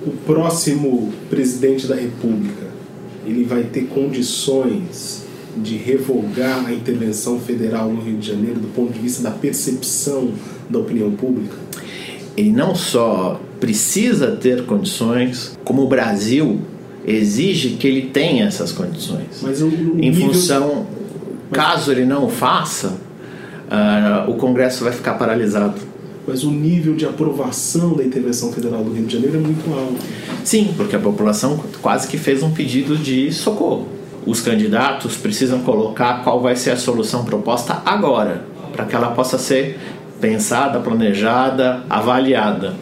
O 0.05 0.11
próximo 0.11 1.11
presidente 1.29 1.87
da 1.87 1.95
República, 1.95 2.67
ele 3.25 3.43
vai 3.43 3.63
ter 3.63 3.87
condições 3.87 5.25
de 5.57 5.75
revogar 5.75 6.65
a 6.65 6.73
intervenção 6.73 7.39
federal 7.39 7.91
no 7.91 8.01
Rio 8.01 8.17
de 8.17 8.27
Janeiro 8.27 8.59
do 8.59 8.67
ponto 8.73 8.93
de 8.93 8.99
vista 8.99 9.23
da 9.23 9.31
percepção 9.31 10.31
da 10.69 10.79
opinião 10.79 11.11
pública? 11.11 11.55
Ele 12.37 12.51
não 12.51 12.75
só 12.75 13.41
precisa 13.59 14.31
ter 14.31 14.65
condições, 14.65 15.57
como 15.63 15.83
o 15.83 15.87
Brasil 15.87 16.59
exige 17.05 17.71
que 17.71 17.87
ele 17.87 18.03
tenha 18.03 18.45
essas 18.45 18.71
condições. 18.71 19.41
Mas 19.41 19.61
o, 19.61 19.67
o 19.67 19.99
em 19.99 20.13
função, 20.13 20.85
caso 21.51 21.91
ele 21.91 22.05
não 22.05 22.25
o 22.25 22.29
faça, 22.29 22.97
uh, 23.67 24.29
o 24.29 24.35
Congresso 24.35 24.83
vai 24.83 24.91
ficar 24.91 25.13
paralisado. 25.13 25.75
mas 26.27 26.43
o 26.43 26.51
nível 26.51 26.95
de 26.95 27.05
aprovação 27.05 27.93
da 27.95 28.03
intervenção 28.03 28.51
federal 28.51 28.83
do 28.83 28.91
Rio 28.91 29.05
de 29.05 29.13
Janeiro 29.13 29.37
é 29.37 29.39
muito 29.39 29.73
alto. 29.73 29.95
Sim, 30.43 30.73
porque 30.75 30.95
a 30.95 30.99
população 30.99 31.57
quase 31.81 32.07
que 32.07 32.17
fez 32.17 32.43
um 32.43 32.51
pedido 32.51 32.97
de 32.97 33.31
socorro. 33.31 33.87
Os 34.25 34.41
candidatos 34.41 35.15
precisam 35.15 35.61
colocar 35.61 36.21
qual 36.25 36.41
vai 36.41 36.57
ser 36.57 36.71
a 36.71 36.75
solução 36.75 37.23
proposta 37.23 37.81
agora, 37.85 38.45
para 38.73 38.83
que 38.83 38.93
ela 38.93 39.11
possa 39.11 39.37
ser 39.37 39.79
pensada, 40.19 40.79
planejada, 40.79 41.83
avaliada. 41.89 42.75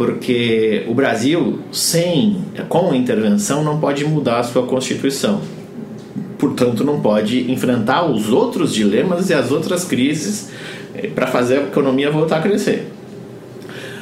Porque 0.00 0.86
o 0.88 0.94
Brasil, 0.94 1.58
sem 1.70 2.42
com 2.70 2.94
intervenção, 2.94 3.62
não 3.62 3.78
pode 3.78 4.02
mudar 4.06 4.38
a 4.38 4.42
sua 4.42 4.66
constituição. 4.66 5.42
Portanto, 6.38 6.82
não 6.82 7.02
pode 7.02 7.52
enfrentar 7.52 8.06
os 8.06 8.30
outros 8.30 8.72
dilemas 8.72 9.28
e 9.28 9.34
as 9.34 9.52
outras 9.52 9.84
crises 9.84 10.52
eh, 10.94 11.08
para 11.08 11.26
fazer 11.26 11.58
a 11.58 11.62
economia 11.64 12.10
voltar 12.10 12.38
a 12.38 12.40
crescer. 12.40 12.90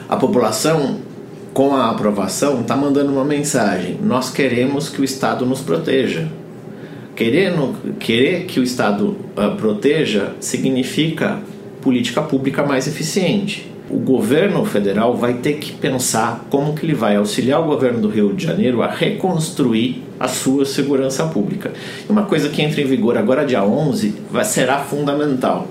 A 0.09 0.17
população, 0.17 0.99
com 1.53 1.75
a 1.75 1.91
aprovação, 1.91 2.61
está 2.61 2.77
mandando 2.77 3.11
uma 3.11 3.25
mensagem: 3.25 3.99
nós 4.01 4.31
queremos 4.31 4.89
que 4.89 5.01
o 5.01 5.05
Estado 5.05 5.45
nos 5.45 5.63
proteja. 5.63 6.29
Querendo, 7.17 7.75
querer 7.99 8.45
que 8.45 8.61
o 8.61 8.63
Estado 8.63 9.17
uh, 9.37 9.57
proteja 9.57 10.31
significa 10.39 11.41
política 11.83 12.23
pública 12.23 12.65
mais 12.65 12.87
eficiente. 12.87 13.68
O 13.91 13.99
governo 13.99 14.65
federal 14.67 15.17
vai 15.17 15.35
ter 15.35 15.55
que 15.55 15.73
pensar 15.73 16.47
como 16.51 16.75
que 16.75 16.85
ele 16.85 16.95
vai 16.95 17.17
auxiliar 17.17 17.61
o 17.61 17.65
governo 17.65 18.01
do 18.01 18.09
Rio 18.09 18.35
de 18.35 18.45
Janeiro 18.45 18.83
a 18.83 18.89
reconstruir 18.89 20.03
a 20.21 20.29
sua 20.29 20.67
segurança 20.67 21.25
pública. 21.27 21.73
Uma 22.09 22.25
coisa 22.25 22.51
que 22.51 22.61
entra 22.61 22.81
em 22.83 22.85
vigor 22.85 23.17
agora 23.17 23.47
dia 23.47 23.65
11 23.65 24.15
vai, 24.31 24.45
será 24.45 24.79
fundamental. 24.81 25.69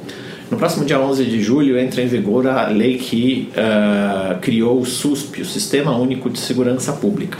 No 0.49 0.57
próximo 0.57 0.85
dia 0.85 0.99
11 0.99 1.25
de 1.25 1.41
julho 1.43 1.77
entra 1.77 2.01
em 2.01 2.07
vigor 2.07 2.47
a 2.47 2.67
lei 2.67 2.97
que 2.97 3.49
uh, 3.51 4.39
criou 4.39 4.79
o 4.79 4.85
SUSP, 4.85 5.41
o 5.41 5.45
Sistema 5.45 5.95
Único 5.95 6.29
de 6.29 6.39
Segurança 6.39 6.93
Pública 6.93 7.37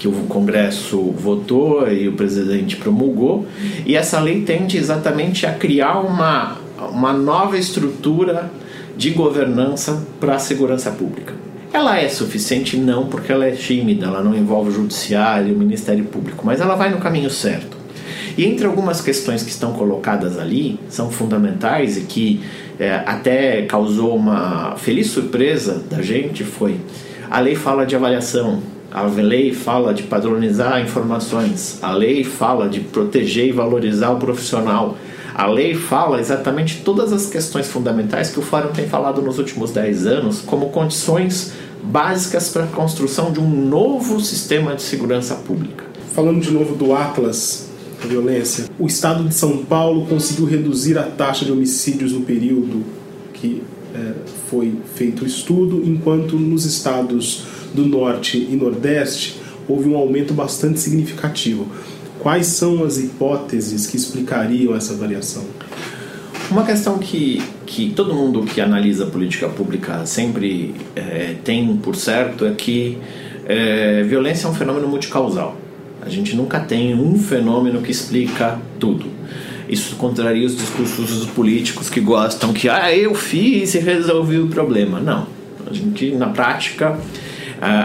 que 0.00 0.08
o 0.08 0.12
Congresso 0.30 0.98
votou 0.98 1.86
e 1.92 2.08
o 2.08 2.12
presidente 2.12 2.76
promulgou, 2.76 3.46
e 3.84 3.94
essa 3.94 4.18
lei 4.18 4.40
tende 4.40 4.78
exatamente 4.78 5.44
a 5.44 5.52
criar 5.52 6.00
uma, 6.00 6.56
uma 6.90 7.12
nova 7.12 7.58
estrutura 7.58 8.50
de 9.00 9.08
governança 9.12 10.06
para 10.20 10.34
a 10.34 10.38
segurança 10.38 10.90
pública. 10.90 11.32
Ela 11.72 11.98
é 11.98 12.06
suficiente? 12.06 12.76
Não, 12.76 13.06
porque 13.06 13.32
ela 13.32 13.46
é 13.46 13.52
tímida, 13.52 14.04
ela 14.04 14.22
não 14.22 14.36
envolve 14.36 14.68
o 14.68 14.72
judiciário, 14.74 15.54
o 15.54 15.58
Ministério 15.58 16.04
Público, 16.04 16.42
mas 16.44 16.60
ela 16.60 16.74
vai 16.74 16.90
no 16.90 16.98
caminho 16.98 17.30
certo. 17.30 17.78
E 18.36 18.44
entre 18.44 18.66
algumas 18.66 19.00
questões 19.00 19.42
que 19.42 19.48
estão 19.48 19.72
colocadas 19.72 20.38
ali, 20.38 20.78
são 20.90 21.10
fundamentais 21.10 21.96
e 21.96 22.02
que 22.02 22.42
é, 22.78 22.96
até 23.06 23.62
causou 23.62 24.14
uma 24.14 24.76
feliz 24.76 25.06
surpresa 25.06 25.82
da 25.88 26.02
gente, 26.02 26.44
foi 26.44 26.78
a 27.30 27.40
lei 27.40 27.54
fala 27.54 27.86
de 27.86 27.96
avaliação, 27.96 28.60
a 28.90 29.04
lei 29.04 29.54
fala 29.54 29.94
de 29.94 30.02
padronizar 30.02 30.78
informações, 30.82 31.78
a 31.80 31.90
lei 31.92 32.22
fala 32.22 32.68
de 32.68 32.80
proteger 32.80 33.46
e 33.46 33.52
valorizar 33.52 34.10
o 34.10 34.16
profissional. 34.16 34.98
A 35.34 35.46
lei 35.46 35.74
fala 35.74 36.20
exatamente 36.20 36.82
todas 36.84 37.12
as 37.12 37.26
questões 37.26 37.68
fundamentais 37.68 38.30
que 38.30 38.38
o 38.38 38.42
Fórum 38.42 38.72
tem 38.72 38.88
falado 38.88 39.22
nos 39.22 39.38
últimos 39.38 39.70
10 39.70 40.06
anos 40.06 40.40
como 40.40 40.70
condições 40.70 41.52
básicas 41.82 42.48
para 42.48 42.64
a 42.64 42.68
construção 42.68 43.32
de 43.32 43.40
um 43.40 43.48
novo 43.48 44.20
sistema 44.20 44.74
de 44.74 44.82
segurança 44.82 45.34
pública. 45.34 45.84
Falando 46.14 46.40
de 46.40 46.50
novo 46.50 46.74
do 46.74 46.94
Atlas 46.94 47.68
da 48.02 48.08
violência, 48.08 48.66
o 48.78 48.86
estado 48.86 49.24
de 49.24 49.34
São 49.34 49.58
Paulo 49.64 50.06
conseguiu 50.06 50.46
reduzir 50.46 50.98
a 50.98 51.04
taxa 51.04 51.44
de 51.44 51.52
homicídios 51.52 52.12
no 52.12 52.22
período 52.22 52.84
que 53.34 53.62
é, 53.94 54.12
foi 54.48 54.74
feito 54.94 55.24
o 55.24 55.26
estudo, 55.26 55.82
enquanto 55.84 56.36
nos 56.36 56.64
estados 56.64 57.44
do 57.74 57.86
Norte 57.86 58.36
e 58.38 58.56
Nordeste 58.56 59.40
houve 59.68 59.88
um 59.88 59.96
aumento 59.96 60.34
bastante 60.34 60.80
significativo. 60.80 61.66
Quais 62.20 62.46
são 62.46 62.84
as 62.84 62.98
hipóteses 62.98 63.86
que 63.86 63.96
explicariam 63.96 64.76
essa 64.76 64.94
variação? 64.94 65.42
Uma 66.50 66.64
questão 66.64 66.98
que, 66.98 67.42
que 67.64 67.92
todo 67.92 68.14
mundo 68.14 68.42
que 68.42 68.60
analisa 68.60 69.06
política 69.06 69.48
pública 69.48 70.04
sempre 70.04 70.74
é, 70.94 71.36
tem 71.42 71.76
por 71.76 71.96
certo 71.96 72.44
é 72.44 72.52
que 72.52 72.98
é, 73.46 74.02
violência 74.02 74.46
é 74.46 74.50
um 74.50 74.54
fenômeno 74.54 74.86
multicausal. 74.86 75.56
A 76.02 76.10
gente 76.10 76.36
nunca 76.36 76.60
tem 76.60 76.94
um 76.94 77.18
fenômeno 77.18 77.80
que 77.80 77.90
explica 77.90 78.58
tudo. 78.78 79.06
Isso 79.68 79.96
contraria 79.96 80.46
os 80.46 80.56
discursos 80.56 81.20
dos 81.20 81.26
políticos 81.26 81.88
que 81.88 82.00
gostam 82.00 82.52
que 82.52 82.68
ah, 82.68 82.94
eu 82.94 83.14
fiz 83.14 83.74
e 83.74 83.78
resolvi 83.78 84.38
o 84.38 84.48
problema. 84.48 85.00
Não. 85.00 85.26
A 85.66 85.72
gente, 85.72 86.10
na 86.10 86.28
prática, 86.28 86.98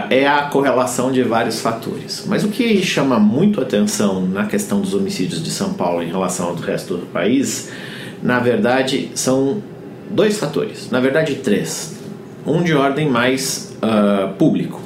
é 0.08 0.26
a 0.26 0.42
correlação 0.42 1.12
de 1.12 1.22
vários 1.22 1.60
fatores. 1.60 2.24
Mas 2.26 2.44
o 2.44 2.48
que 2.48 2.82
chama 2.82 3.18
muito 3.18 3.60
atenção 3.60 4.26
na 4.26 4.46
questão 4.46 4.80
dos 4.80 4.94
homicídios 4.94 5.42
de 5.42 5.50
São 5.50 5.74
Paulo 5.74 6.02
em 6.02 6.08
relação 6.08 6.48
ao 6.48 6.54
resto 6.54 6.96
do 6.96 7.06
país, 7.06 7.70
na 8.22 8.38
verdade, 8.38 9.10
são 9.14 9.62
dois 10.10 10.38
fatores. 10.38 10.90
Na 10.90 11.00
verdade, 11.00 11.34
três. 11.36 11.96
Um 12.46 12.62
de 12.62 12.72
ordem 12.74 13.08
mais 13.10 13.76
uh, 13.76 14.32
público. 14.34 14.80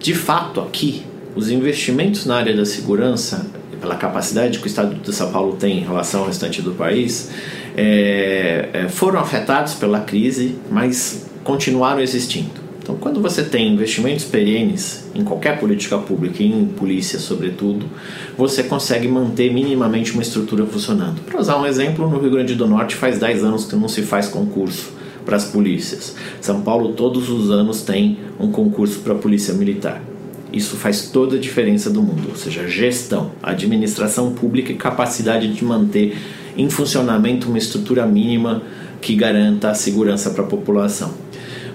De 0.00 0.14
fato, 0.14 0.60
aqui, 0.60 1.04
os 1.36 1.50
investimentos 1.50 2.26
na 2.26 2.36
área 2.36 2.56
da 2.56 2.64
segurança, 2.64 3.46
pela 3.80 3.94
capacidade 3.94 4.58
que 4.58 4.64
o 4.64 4.66
Estado 4.66 4.94
de 4.94 5.14
São 5.14 5.30
Paulo 5.30 5.56
tem 5.56 5.78
em 5.78 5.84
relação 5.84 6.20
ao 6.20 6.26
restante 6.26 6.60
do 6.60 6.72
país, 6.72 7.30
é, 7.76 8.86
foram 8.88 9.20
afetados 9.20 9.74
pela 9.74 10.00
crise, 10.00 10.56
mas 10.68 11.26
continuaram 11.44 12.00
existindo. 12.00 12.57
Então, 12.88 12.96
quando 12.98 13.20
você 13.20 13.42
tem 13.42 13.74
investimentos 13.74 14.24
perenes 14.24 15.04
em 15.14 15.22
qualquer 15.22 15.60
política 15.60 15.98
pública, 15.98 16.42
em 16.42 16.64
polícia 16.64 17.18
sobretudo, 17.18 17.84
você 18.34 18.62
consegue 18.62 19.06
manter 19.06 19.52
minimamente 19.52 20.14
uma 20.14 20.22
estrutura 20.22 20.64
funcionando. 20.64 21.20
Para 21.20 21.38
usar 21.38 21.58
um 21.58 21.66
exemplo, 21.66 22.08
no 22.08 22.18
Rio 22.18 22.30
Grande 22.30 22.54
do 22.54 22.66
Norte 22.66 22.94
faz 22.94 23.18
10 23.18 23.44
anos 23.44 23.66
que 23.66 23.76
não 23.76 23.88
se 23.88 24.00
faz 24.00 24.28
concurso 24.28 24.90
para 25.22 25.36
as 25.36 25.44
polícias. 25.44 26.16
São 26.40 26.62
Paulo 26.62 26.94
todos 26.94 27.28
os 27.28 27.50
anos 27.50 27.82
tem 27.82 28.20
um 28.40 28.50
concurso 28.50 29.00
para 29.00 29.12
a 29.12 29.18
polícia 29.18 29.52
militar. 29.52 30.02
Isso 30.50 30.74
faz 30.76 31.10
toda 31.10 31.36
a 31.36 31.38
diferença 31.38 31.90
do 31.90 32.02
mundo, 32.02 32.30
ou 32.30 32.36
seja, 32.36 32.66
gestão, 32.66 33.32
administração 33.42 34.32
pública 34.32 34.72
e 34.72 34.76
capacidade 34.76 35.52
de 35.52 35.62
manter 35.62 36.16
em 36.56 36.70
funcionamento 36.70 37.48
uma 37.48 37.58
estrutura 37.58 38.06
mínima 38.06 38.62
que 39.02 39.14
garanta 39.14 39.68
a 39.68 39.74
segurança 39.74 40.30
para 40.30 40.42
a 40.42 40.46
população. 40.46 41.27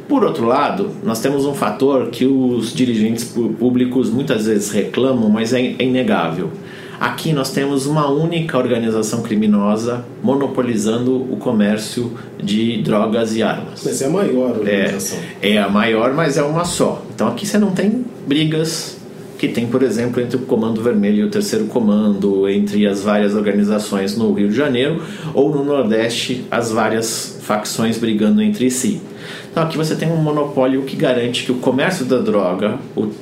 Por 0.07 0.23
outro 0.23 0.45
lado, 0.45 0.91
nós 1.03 1.21
temos 1.21 1.45
um 1.45 1.53
fator 1.53 2.07
que 2.07 2.25
os 2.25 2.73
dirigentes 2.73 3.23
públicos 3.23 4.09
muitas 4.09 4.45
vezes 4.45 4.69
reclamam, 4.71 5.29
mas 5.29 5.53
é 5.53 5.75
inegável. 5.81 6.51
Aqui 6.99 7.33
nós 7.33 7.51
temos 7.51 7.85
uma 7.85 8.09
única 8.09 8.57
organização 8.57 9.21
criminosa 9.21 10.05
monopolizando 10.21 11.15
o 11.15 11.37
comércio 11.37 12.13
de 12.41 12.81
drogas 12.81 13.35
e 13.35 13.43
armas. 13.43 13.81
Mas 13.83 14.01
é 14.01 14.05
a 14.05 14.09
maior 14.09 14.51
organização. 14.51 15.19
É, 15.41 15.53
é 15.53 15.57
a 15.57 15.67
maior, 15.67 16.13
mas 16.13 16.37
é 16.37 16.43
uma 16.43 16.63
só. 16.63 17.03
Então 17.13 17.27
aqui 17.27 17.45
você 17.45 17.57
não 17.57 17.71
tem 17.71 18.05
brigas 18.27 18.97
que 19.37 19.49
tem, 19.49 19.67
por 19.67 19.83
exemplo, 19.83 20.21
entre 20.21 20.37
o 20.37 20.41
Comando 20.41 20.81
Vermelho 20.81 21.17
e 21.17 21.23
o 21.25 21.29
Terceiro 21.29 21.65
Comando, 21.65 22.47
entre 22.47 22.87
as 22.87 23.03
várias 23.03 23.35
organizações 23.35 24.15
no 24.15 24.31
Rio 24.31 24.47
de 24.47 24.55
Janeiro, 24.55 25.03
ou 25.33 25.53
no 25.53 25.65
Nordeste, 25.65 26.45
as 26.49 26.71
várias 26.71 27.39
facções 27.41 27.97
brigando 27.97 28.41
entre 28.41 28.71
si. 28.71 29.01
Então 29.53 29.61
aqui 29.61 29.77
você 29.77 29.95
tem 29.95 30.11
um 30.11 30.15
monopólio 30.15 30.81
que 30.81 30.95
garante 30.95 31.43
que 31.43 31.51
o 31.51 31.59
comércio 31.59 32.05
da 32.05 32.17
droga, 32.17 32.79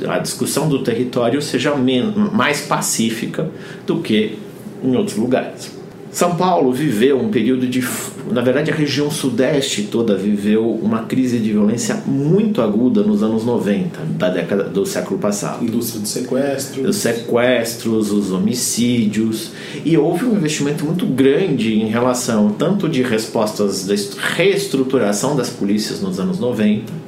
a 0.07 0.17
discussão 0.17 0.69
do 0.69 0.81
território 0.81 1.41
seja 1.41 1.75
mais 1.75 2.61
pacífica 2.61 3.51
do 3.85 3.99
que 3.99 4.39
em 4.81 4.95
outros 4.95 5.17
lugares. 5.17 5.80
São 6.11 6.35
Paulo 6.35 6.73
viveu 6.73 7.19
um 7.19 7.29
período 7.29 7.65
de. 7.65 7.81
Na 8.29 8.41
verdade, 8.41 8.69
a 8.69 8.75
região 8.75 9.09
sudeste 9.09 9.83
toda 9.83 10.15
viveu 10.15 10.69
uma 10.69 11.03
crise 11.03 11.39
de 11.39 11.51
violência 11.51 11.95
muito 12.05 12.61
aguda 12.61 13.01
nos 13.01 13.23
anos 13.23 13.45
90, 13.45 13.99
da 14.17 14.29
década 14.29 14.63
do 14.65 14.85
século 14.85 15.19
passado. 15.19 15.63
Indústria 15.63 16.01
de 16.01 16.09
sequestros. 16.09 16.89
Os 16.89 16.95
sequestros, 16.97 18.11
os 18.11 18.31
homicídios. 18.31 19.51
E 19.85 19.97
houve 19.97 20.25
um 20.25 20.35
investimento 20.35 20.85
muito 20.85 21.05
grande 21.05 21.81
em 21.81 21.87
relação 21.87 22.51
tanto 22.51 22.89
de 22.89 23.01
respostas 23.01 23.85
da 23.85 23.95
reestruturação 24.35 25.35
das 25.35 25.49
polícias 25.49 26.01
nos 26.01 26.19
anos 26.19 26.39
90 26.39 27.00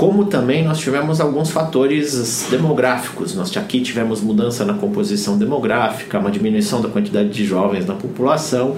como 0.00 0.24
também 0.24 0.64
nós 0.64 0.78
tivemos 0.78 1.20
alguns 1.20 1.50
fatores 1.50 2.46
demográficos. 2.50 3.34
Nós 3.34 3.54
aqui 3.54 3.82
tivemos 3.82 4.22
mudança 4.22 4.64
na 4.64 4.72
composição 4.72 5.36
demográfica, 5.36 6.18
uma 6.18 6.30
diminuição 6.30 6.80
da 6.80 6.88
quantidade 6.88 7.28
de 7.28 7.44
jovens 7.44 7.84
na 7.84 7.92
população. 7.92 8.76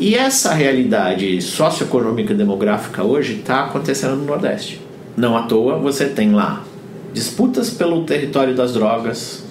E 0.00 0.16
essa 0.16 0.52
realidade 0.52 1.40
socioeconômica 1.40 2.32
e 2.32 2.36
demográfica 2.36 3.04
hoje 3.04 3.34
está 3.34 3.66
acontecendo 3.66 4.16
no 4.16 4.24
Nordeste. 4.24 4.80
Não 5.16 5.36
à 5.36 5.42
toa 5.42 5.78
você 5.78 6.06
tem 6.06 6.32
lá 6.32 6.64
disputas 7.12 7.70
pelo 7.70 8.02
território 8.02 8.52
das 8.52 8.72
drogas, 8.72 9.44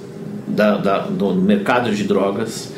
da, 0.46 0.76
da, 0.76 1.00
do 1.04 1.34
mercado 1.36 1.90
de 1.96 2.04
drogas, 2.04 2.74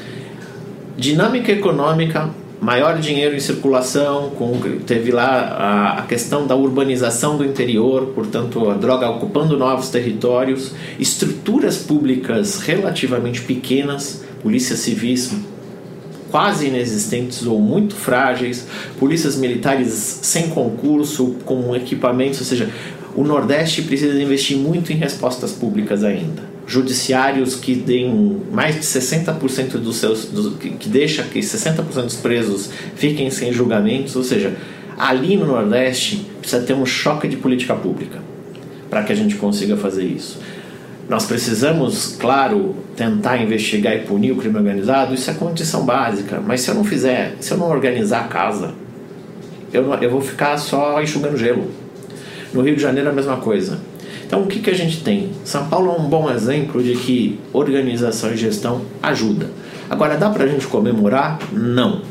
dinâmica 0.95 1.51
econômica 1.51 2.29
maior 2.61 2.99
dinheiro 2.99 3.35
em 3.35 3.39
circulação, 3.39 4.31
com, 4.31 4.59
teve 4.85 5.11
lá 5.11 5.25
a, 5.25 5.99
a, 5.99 6.01
questão 6.03 6.45
da 6.45 6.55
urbanização 6.55 7.37
do 7.37 7.45
interior, 7.45 8.07
portanto, 8.13 8.69
a 8.69 8.73
droga 8.73 9.09
ocupando 9.09 9.57
novos 9.57 9.89
territórios, 9.89 10.73
estruturas 10.99 11.77
públicas 11.77 12.59
relativamente 12.59 13.41
pequenas, 13.41 14.23
polícias 14.41 14.79
civis 14.79 15.31
quase 16.29 16.67
inexistentes 16.67 17.47
ou 17.47 17.59
muito 17.59 17.95
frágeis, 17.95 18.67
polícias 18.99 19.35
militares 19.35 19.89
sem 20.21 20.49
concurso, 20.49 21.37
com 21.43 21.75
equipamentos, 21.75 22.39
ou 22.39 22.45
seja, 22.45 22.69
o 23.15 23.23
Nordeste 23.23 23.81
precisa 23.81 24.21
investir 24.21 24.55
muito 24.55 24.93
em 24.93 24.95
respostas 24.95 25.51
públicas 25.51 26.03
ainda 26.03 26.48
judiciários 26.69 27.55
que 27.55 27.73
deem 27.73 28.43
mais 28.51 28.75
de 28.75 28.81
60% 28.81 29.71
dos 29.79 29.97
seus 29.97 30.25
do, 30.25 30.51
que, 30.51 30.69
que 30.69 30.87
deixa 30.87 31.23
que 31.23 31.39
60% 31.39 32.03
dos 32.03 32.15
presos 32.17 32.69
fiquem 32.95 33.31
sem 33.31 33.51
julgamentos, 33.51 34.15
ou 34.15 34.23
seja, 34.23 34.55
ali 34.95 35.35
no 35.35 35.47
Nordeste 35.47 36.27
precisa 36.39 36.61
ter 36.61 36.75
um 36.75 36.85
choque 36.85 37.27
de 37.27 37.37
política 37.37 37.73
pública 37.73 38.19
para 38.87 39.01
que 39.01 39.11
a 39.11 39.15
gente 39.15 39.35
consiga 39.35 39.75
fazer 39.75 40.05
isso. 40.05 40.39
Nós 41.09 41.25
precisamos, 41.25 42.15
claro, 42.19 42.75
tentar 42.95 43.41
investigar 43.41 43.95
e 43.95 44.01
punir 44.01 44.31
o 44.31 44.35
crime 44.35 44.57
organizado, 44.57 45.15
isso 45.15 45.27
é 45.31 45.33
condição 45.33 45.83
básica, 45.83 46.39
mas 46.39 46.61
se 46.61 46.69
eu 46.69 46.75
não 46.75 46.83
fizer, 46.83 47.35
se 47.39 47.51
eu 47.51 47.57
não 47.57 47.67
organizar 47.67 48.25
a 48.25 48.27
casa, 48.27 48.75
eu, 49.73 49.87
não, 49.87 49.95
eu 49.95 50.11
vou 50.11 50.21
ficar 50.21 50.55
só 50.57 51.01
enxugando 51.01 51.35
gelo. 51.35 51.71
No 52.53 52.61
Rio 52.61 52.75
de 52.75 52.81
Janeiro 52.81 53.09
a 53.09 53.13
mesma 53.13 53.37
coisa. 53.37 53.79
Então, 54.29 54.43
o 54.43 54.45
que, 54.45 54.59
que 54.59 54.69
a 54.69 54.75
gente 54.75 55.01
tem? 55.01 55.31
São 55.43 55.67
Paulo 55.67 55.91
é 55.91 55.99
um 55.99 56.07
bom 56.07 56.29
exemplo 56.29 56.83
de 56.83 56.93
que 56.93 57.39
organização 57.51 58.31
e 58.31 58.37
gestão 58.37 58.83
ajuda. 59.01 59.49
Agora, 59.89 60.17
dá 60.17 60.29
para 60.29 60.43
a 60.43 60.47
gente 60.47 60.67
comemorar? 60.67 61.39
Não. 61.51 62.03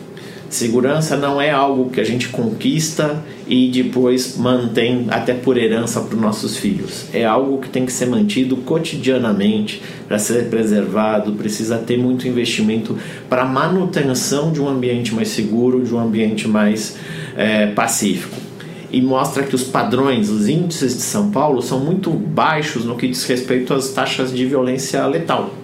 Segurança 0.50 1.16
não 1.16 1.40
é 1.40 1.52
algo 1.52 1.90
que 1.90 2.00
a 2.00 2.04
gente 2.04 2.30
conquista 2.30 3.22
e 3.46 3.68
depois 3.68 4.36
mantém 4.36 5.06
até 5.10 5.32
por 5.32 5.56
herança 5.56 6.00
para 6.00 6.16
os 6.16 6.20
nossos 6.20 6.56
filhos. 6.56 7.06
É 7.14 7.24
algo 7.24 7.58
que 7.58 7.68
tem 7.68 7.86
que 7.86 7.92
ser 7.92 8.06
mantido 8.06 8.56
cotidianamente 8.56 9.80
para 10.08 10.18
ser 10.18 10.50
preservado. 10.50 11.34
Precisa 11.34 11.78
ter 11.78 11.96
muito 11.96 12.26
investimento 12.26 12.98
para 13.28 13.44
manutenção 13.44 14.50
de 14.50 14.60
um 14.60 14.68
ambiente 14.68 15.14
mais 15.14 15.28
seguro, 15.28 15.84
de 15.84 15.94
um 15.94 16.00
ambiente 16.00 16.48
mais 16.48 16.96
é, 17.36 17.68
pacífico 17.68 18.47
e 18.90 19.02
mostra 19.02 19.42
que 19.42 19.54
os 19.54 19.64
padrões, 19.64 20.30
os 20.30 20.48
índices 20.48 20.94
de 20.94 21.02
São 21.02 21.30
Paulo 21.30 21.60
são 21.60 21.80
muito 21.80 22.10
baixos 22.10 22.84
no 22.84 22.96
que 22.96 23.08
diz 23.08 23.24
respeito 23.24 23.74
às 23.74 23.90
taxas 23.90 24.32
de 24.32 24.44
violência 24.46 25.06
letal, 25.06 25.54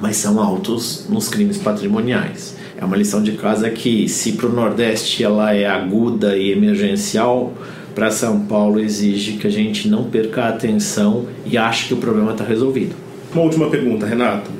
mas 0.00 0.16
são 0.16 0.40
altos 0.40 1.06
nos 1.08 1.28
crimes 1.28 1.58
patrimoniais. 1.58 2.56
É 2.76 2.84
uma 2.84 2.96
lição 2.96 3.22
de 3.22 3.32
casa 3.32 3.68
que, 3.70 4.08
se 4.08 4.32
para 4.32 4.46
o 4.46 4.52
Nordeste 4.52 5.22
ela 5.22 5.54
é 5.54 5.66
aguda 5.66 6.36
e 6.36 6.50
emergencial, 6.50 7.52
para 7.94 8.10
São 8.10 8.40
Paulo 8.40 8.80
exige 8.80 9.32
que 9.32 9.46
a 9.46 9.50
gente 9.50 9.88
não 9.88 10.04
perca 10.04 10.44
a 10.44 10.48
atenção 10.48 11.26
e 11.44 11.58
ache 11.58 11.88
que 11.88 11.94
o 11.94 11.98
problema 11.98 12.32
está 12.32 12.44
resolvido. 12.44 12.94
Uma 13.32 13.42
última 13.42 13.68
pergunta, 13.68 14.06
Renato. 14.06 14.50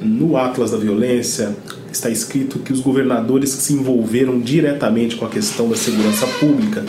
No 0.00 0.36
Atlas 0.36 0.72
da 0.72 0.76
Violência 0.76 1.56
está 1.90 2.10
escrito 2.10 2.58
que 2.58 2.72
os 2.72 2.80
governadores 2.80 3.54
que 3.54 3.62
se 3.62 3.72
envolveram 3.74 4.38
diretamente 4.40 5.16
com 5.16 5.24
a 5.24 5.28
questão 5.28 5.68
da 5.68 5.76
segurança 5.76 6.26
pública 6.40 6.84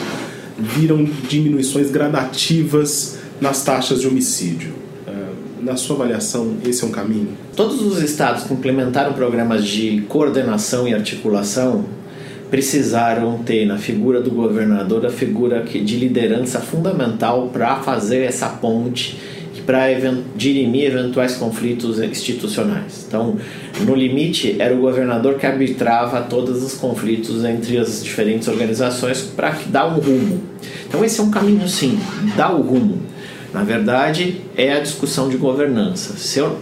viram 0.58 1.04
diminuições 1.28 1.90
gradativas 1.90 3.20
nas 3.40 3.64
taxas 3.64 4.02
de 4.02 4.08
homicídio. 4.08 4.74
É, 5.08 5.12
na 5.62 5.76
sua 5.76 5.96
avaliação, 5.98 6.58
esse 6.66 6.84
é 6.84 6.88
um 6.88 6.92
caminho? 6.92 7.30
Todos 7.56 7.82
os 7.82 8.02
estados 8.02 8.44
que 8.44 8.54
implementaram 8.54 9.14
programas 9.14 9.66
de 9.66 10.02
coordenação 10.08 10.88
e 10.88 10.94
articulação 10.94 11.86
precisaram 12.50 13.40
ter 13.40 13.66
na 13.66 13.80
figura 13.80 14.22
do 14.22 14.30
governador 14.30 15.06
a 15.06 15.10
figura 15.10 15.64
de 15.64 15.98
liderança 15.98 16.60
fundamental 16.60 17.50
para 17.52 17.78
fazer 17.78 18.20
essa 18.24 18.48
ponte 18.48 19.20
para 19.62 19.88
dirimir 20.36 20.86
eventuais 20.86 21.36
conflitos 21.36 22.00
institucionais. 22.00 23.06
Então, 23.08 23.38
no 23.82 23.96
limite, 23.96 24.56
era 24.60 24.74
o 24.74 24.80
governador 24.80 25.36
que 25.36 25.46
arbitrava 25.46 26.22
todos 26.22 26.64
os 26.64 26.74
conflitos 26.74 27.44
entre 27.46 27.78
as 27.78 28.04
diferentes 28.04 28.48
organizações 28.48 29.22
para 29.22 29.58
dar 29.68 29.88
um 29.88 30.00
rumo. 30.00 30.42
Então, 30.88 31.04
esse 31.04 31.20
é 31.20 31.24
um 31.24 31.32
caminho, 31.32 31.68
sim, 31.68 31.98
dar 32.36 32.54
o 32.54 32.62
rumo. 32.62 33.02
Na 33.54 33.64
verdade, 33.64 34.42
é 34.58 34.74
a 34.74 34.80
discussão 34.80 35.30
de 35.30 35.38
governança. 35.38 36.18
Se 36.18 36.40
eu, 36.40 36.60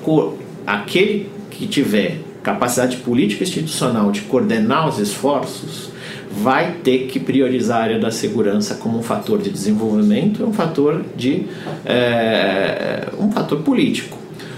aquele 0.68 1.30
que 1.50 1.66
tiver 1.66 2.20
capacidade 2.44 2.98
política 2.98 3.44
institucional 3.44 4.12
de 4.12 4.22
coordenar 4.22 4.90
os 4.90 5.00
esforços, 5.00 5.92
vai 6.32 6.78
ter 6.84 7.08
que 7.08 7.20
priorizar 7.20 7.80
a 7.80 7.84
área 7.84 8.00
da 8.00 8.12
segurança 8.12 8.76
como 8.76 8.98
um 8.98 9.04
fator 9.04 9.42
de 9.42 9.50
desenvolvimento 9.50 10.42
e 10.42 10.44
um 10.44 10.54
fator 10.54 11.04
de 11.16 11.46
é, 11.86 13.10
um 13.20 13.32
fator 13.32 13.60
político. 13.60 14.18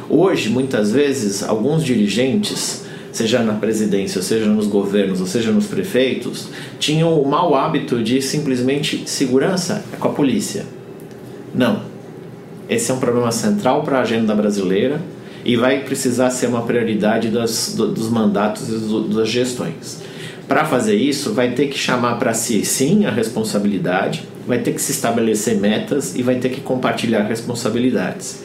Hoje, 0.10 0.50
muitas 0.50 0.92
vezes, 0.92 1.42
alguns 1.42 1.84
dirigentes, 1.84 2.86
seja 3.12 3.40
na 3.42 3.54
presidência, 3.54 4.22
seja 4.22 4.46
nos 4.46 4.68
governos, 4.68 5.20
ou 5.20 5.28
seja 5.28 5.52
nos 5.52 5.66
prefeitos, 5.66 6.50
tinham 6.80 7.20
o 7.20 7.28
mau 7.28 7.56
hábito 7.56 8.04
de 8.04 8.22
simplesmente 8.22 9.10
segurança 9.10 9.84
é 9.92 9.96
com 9.96 10.08
a 10.08 10.12
polícia. 10.12 10.66
Não. 11.54 11.82
Esse 12.70 12.92
é 12.92 12.94
um 12.94 13.00
problema 13.00 13.32
central 13.32 13.84
para 13.84 14.00
a 14.00 14.02
agenda 14.02 14.34
brasileira 14.36 15.02
e 15.44 15.56
vai 15.56 15.80
precisar 15.82 16.30
ser 16.30 16.48
uma 16.48 16.62
prioridade 16.62 17.30
das, 17.30 17.76
dos 17.76 18.10
mandatos 18.10 18.70
e 18.70 19.14
das 19.14 19.30
gestões. 19.30 20.02
Para 20.48 20.66
fazer 20.66 20.96
isso, 20.96 21.34
vai 21.34 21.52
ter 21.52 21.68
que 21.68 21.78
chamar 21.78 22.16
para 22.20 22.34
si, 22.34 22.66
sim, 22.66 23.06
a 23.06 23.12
responsabilidade, 23.12 24.28
vai 24.46 24.60
ter 24.60 24.74
que 24.74 24.82
se 24.82 24.92
estabelecer 24.92 25.58
metas 25.58 26.16
e 26.16 26.22
vai 26.22 26.36
ter 26.36 26.50
que 26.50 26.62
compartilhar 26.62 27.24
responsabilidades. 27.24 28.44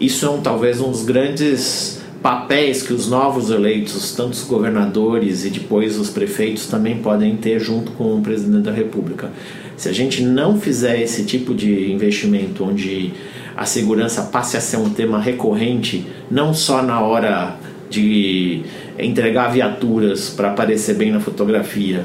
Isso 0.00 0.24
é 0.24 0.30
um, 0.30 0.40
talvez 0.40 0.80
um 0.80 0.90
dos 0.90 1.04
grandes 1.04 2.00
papéis 2.22 2.82
que 2.82 2.92
os 2.92 3.08
novos 3.08 3.50
eleitos, 3.50 4.12
tanto 4.14 4.32
os 4.32 4.42
governadores 4.42 5.44
e 5.44 5.50
depois 5.50 5.98
os 5.98 6.10
prefeitos, 6.10 6.66
também 6.66 6.98
podem 6.98 7.36
ter 7.36 7.58
junto 7.58 7.92
com 7.92 8.16
o 8.16 8.20
presidente 8.20 8.64
da 8.64 8.72
República. 8.72 9.30
Se 9.76 9.88
a 9.88 9.92
gente 9.92 10.22
não 10.22 10.60
fizer 10.60 11.00
esse 11.00 11.24
tipo 11.24 11.54
de 11.54 11.90
investimento 11.90 12.64
onde 12.64 13.12
a 13.56 13.64
segurança 13.64 14.22
passe 14.22 14.56
a 14.56 14.60
ser 14.60 14.76
um 14.76 14.90
tema 14.90 15.18
recorrente, 15.20 16.06
não 16.30 16.54
só 16.54 16.82
na 16.82 17.00
hora 17.00 17.56
de 17.90 18.62
entregar 18.98 19.48
viaturas 19.48 20.30
para 20.30 20.50
aparecer 20.50 20.94
bem 20.94 21.10
na 21.10 21.20
fotografia 21.20 22.04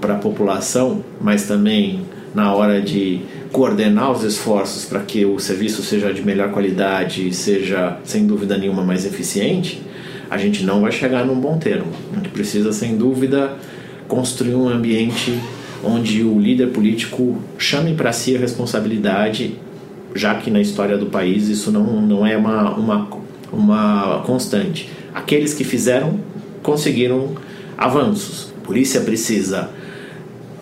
para 0.00 0.14
a 0.14 0.18
população, 0.18 1.02
mas 1.20 1.46
também 1.46 2.02
na 2.34 2.52
hora 2.52 2.80
de 2.80 3.20
coordenar 3.52 4.12
os 4.12 4.22
esforços 4.22 4.84
para 4.84 5.00
que 5.00 5.24
o 5.24 5.38
serviço 5.38 5.82
seja 5.82 6.12
de 6.12 6.22
melhor 6.22 6.50
qualidade 6.50 7.28
e 7.28 7.32
seja, 7.32 7.96
sem 8.04 8.26
dúvida 8.26 8.58
nenhuma, 8.58 8.84
mais 8.84 9.06
eficiente, 9.06 9.82
a 10.30 10.36
gente 10.36 10.62
não 10.62 10.82
vai 10.82 10.92
chegar 10.92 11.24
num 11.24 11.40
bom 11.40 11.58
termo. 11.58 11.90
A 12.12 12.16
gente 12.16 12.28
precisa, 12.28 12.72
sem 12.72 12.96
dúvida, 12.96 13.56
construir 14.06 14.54
um 14.54 14.68
ambiente 14.68 15.38
onde 15.82 16.22
o 16.22 16.38
líder 16.38 16.68
político 16.68 17.38
chame 17.56 17.94
para 17.94 18.12
si 18.12 18.36
a 18.36 18.38
responsabilidade, 18.38 19.54
já 20.14 20.34
que 20.34 20.50
na 20.50 20.60
história 20.60 20.98
do 20.98 21.06
país 21.06 21.48
isso 21.48 21.70
não, 21.70 22.02
não 22.02 22.26
é 22.26 22.36
uma, 22.36 22.74
uma 22.74 23.06
uma 23.52 24.22
constante. 24.26 24.90
Aqueles 25.14 25.54
que 25.54 25.64
fizeram 25.64 26.20
conseguiram 26.62 27.34
avanços. 27.76 28.52
A 28.62 28.66
polícia 28.66 29.00
precisa 29.00 29.70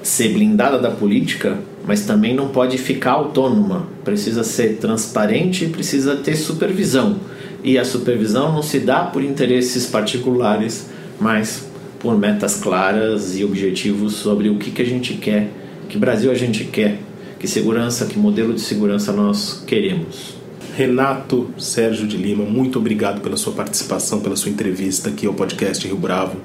ser 0.03 0.29
blindada 0.29 0.79
da 0.79 0.90
política, 0.90 1.59
mas 1.87 2.05
também 2.05 2.35
não 2.35 2.49
pode 2.49 2.79
ficar 2.79 3.12
autônoma. 3.12 3.88
Precisa 4.05 4.44
ser 4.44 4.77
transparente 4.77 5.64
e 5.64 5.68
precisa 5.68 6.16
ter 6.16 6.37
supervisão. 6.37 7.16
E 7.64 7.79
a 7.79 7.85
supervisão 7.85 8.53
não 8.53 8.62
se 8.62 8.79
dá 8.79 9.01
por 9.05 9.25
interesses 9.25 9.87
particulares, 9.87 10.88
mas 11.20 11.66
por 11.99 12.16
metas 12.16 12.57
claras 12.61 13.37
e 13.37 13.44
objetivos 13.44 14.14
sobre 14.14 14.49
o 14.49 14.59
que, 14.59 14.70
que 14.70 14.83
a 14.83 14.85
gente 14.85 15.14
quer, 15.14 15.51
que 15.88 15.99
Brasil 15.99 16.31
a 16.31 16.35
gente 16.35 16.64
quer, 16.64 17.01
que 17.38 17.49
segurança, 17.49 18.07
que 18.07 18.18
modelo 18.18 18.55
de 18.55 18.61
segurança 18.61 19.12
nós 19.12 19.64
queremos. 19.66 20.36
Renato 20.76 21.48
Sérgio 21.56 22.06
de 22.06 22.18
Lima, 22.18 22.44
muito 22.44 22.78
obrigado 22.78 23.22
pela 23.22 23.38
sua 23.38 23.54
participação, 23.54 24.20
pela 24.20 24.36
sua 24.36 24.50
entrevista 24.50 25.08
aqui 25.08 25.26
ao 25.26 25.32
podcast 25.32 25.86
Rio 25.86 25.96
Bravo. 25.96 26.36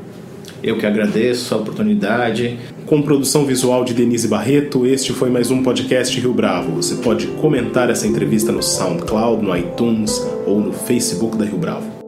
Eu 0.64 0.78
que 0.78 0.86
agradeço 0.86 1.54
a 1.54 1.58
oportunidade. 1.58 2.58
Com 2.86 3.02
produção 3.02 3.46
visual 3.46 3.84
de 3.84 3.94
Denise 3.94 4.30
Barreto, 4.30 4.86
este 4.86 5.12
foi 5.12 5.30
mais 5.30 5.52
um 5.52 5.62
podcast 5.62 6.18
Rio 6.18 6.34
Bravo. 6.34 6.78
Você 6.78 6.96
pode 6.96 7.28
comentar 7.28 7.90
essa 7.90 8.08
entrevista 8.08 8.54
no 8.54 8.64
SoundCloud, 8.64 9.44
no 9.44 9.54
iTunes 9.58 10.26
ou 10.46 10.62
no 10.62 10.72
Facebook 10.72 11.36
da 11.36 11.44
Rio 11.44 11.58
Bravo. 11.58 12.01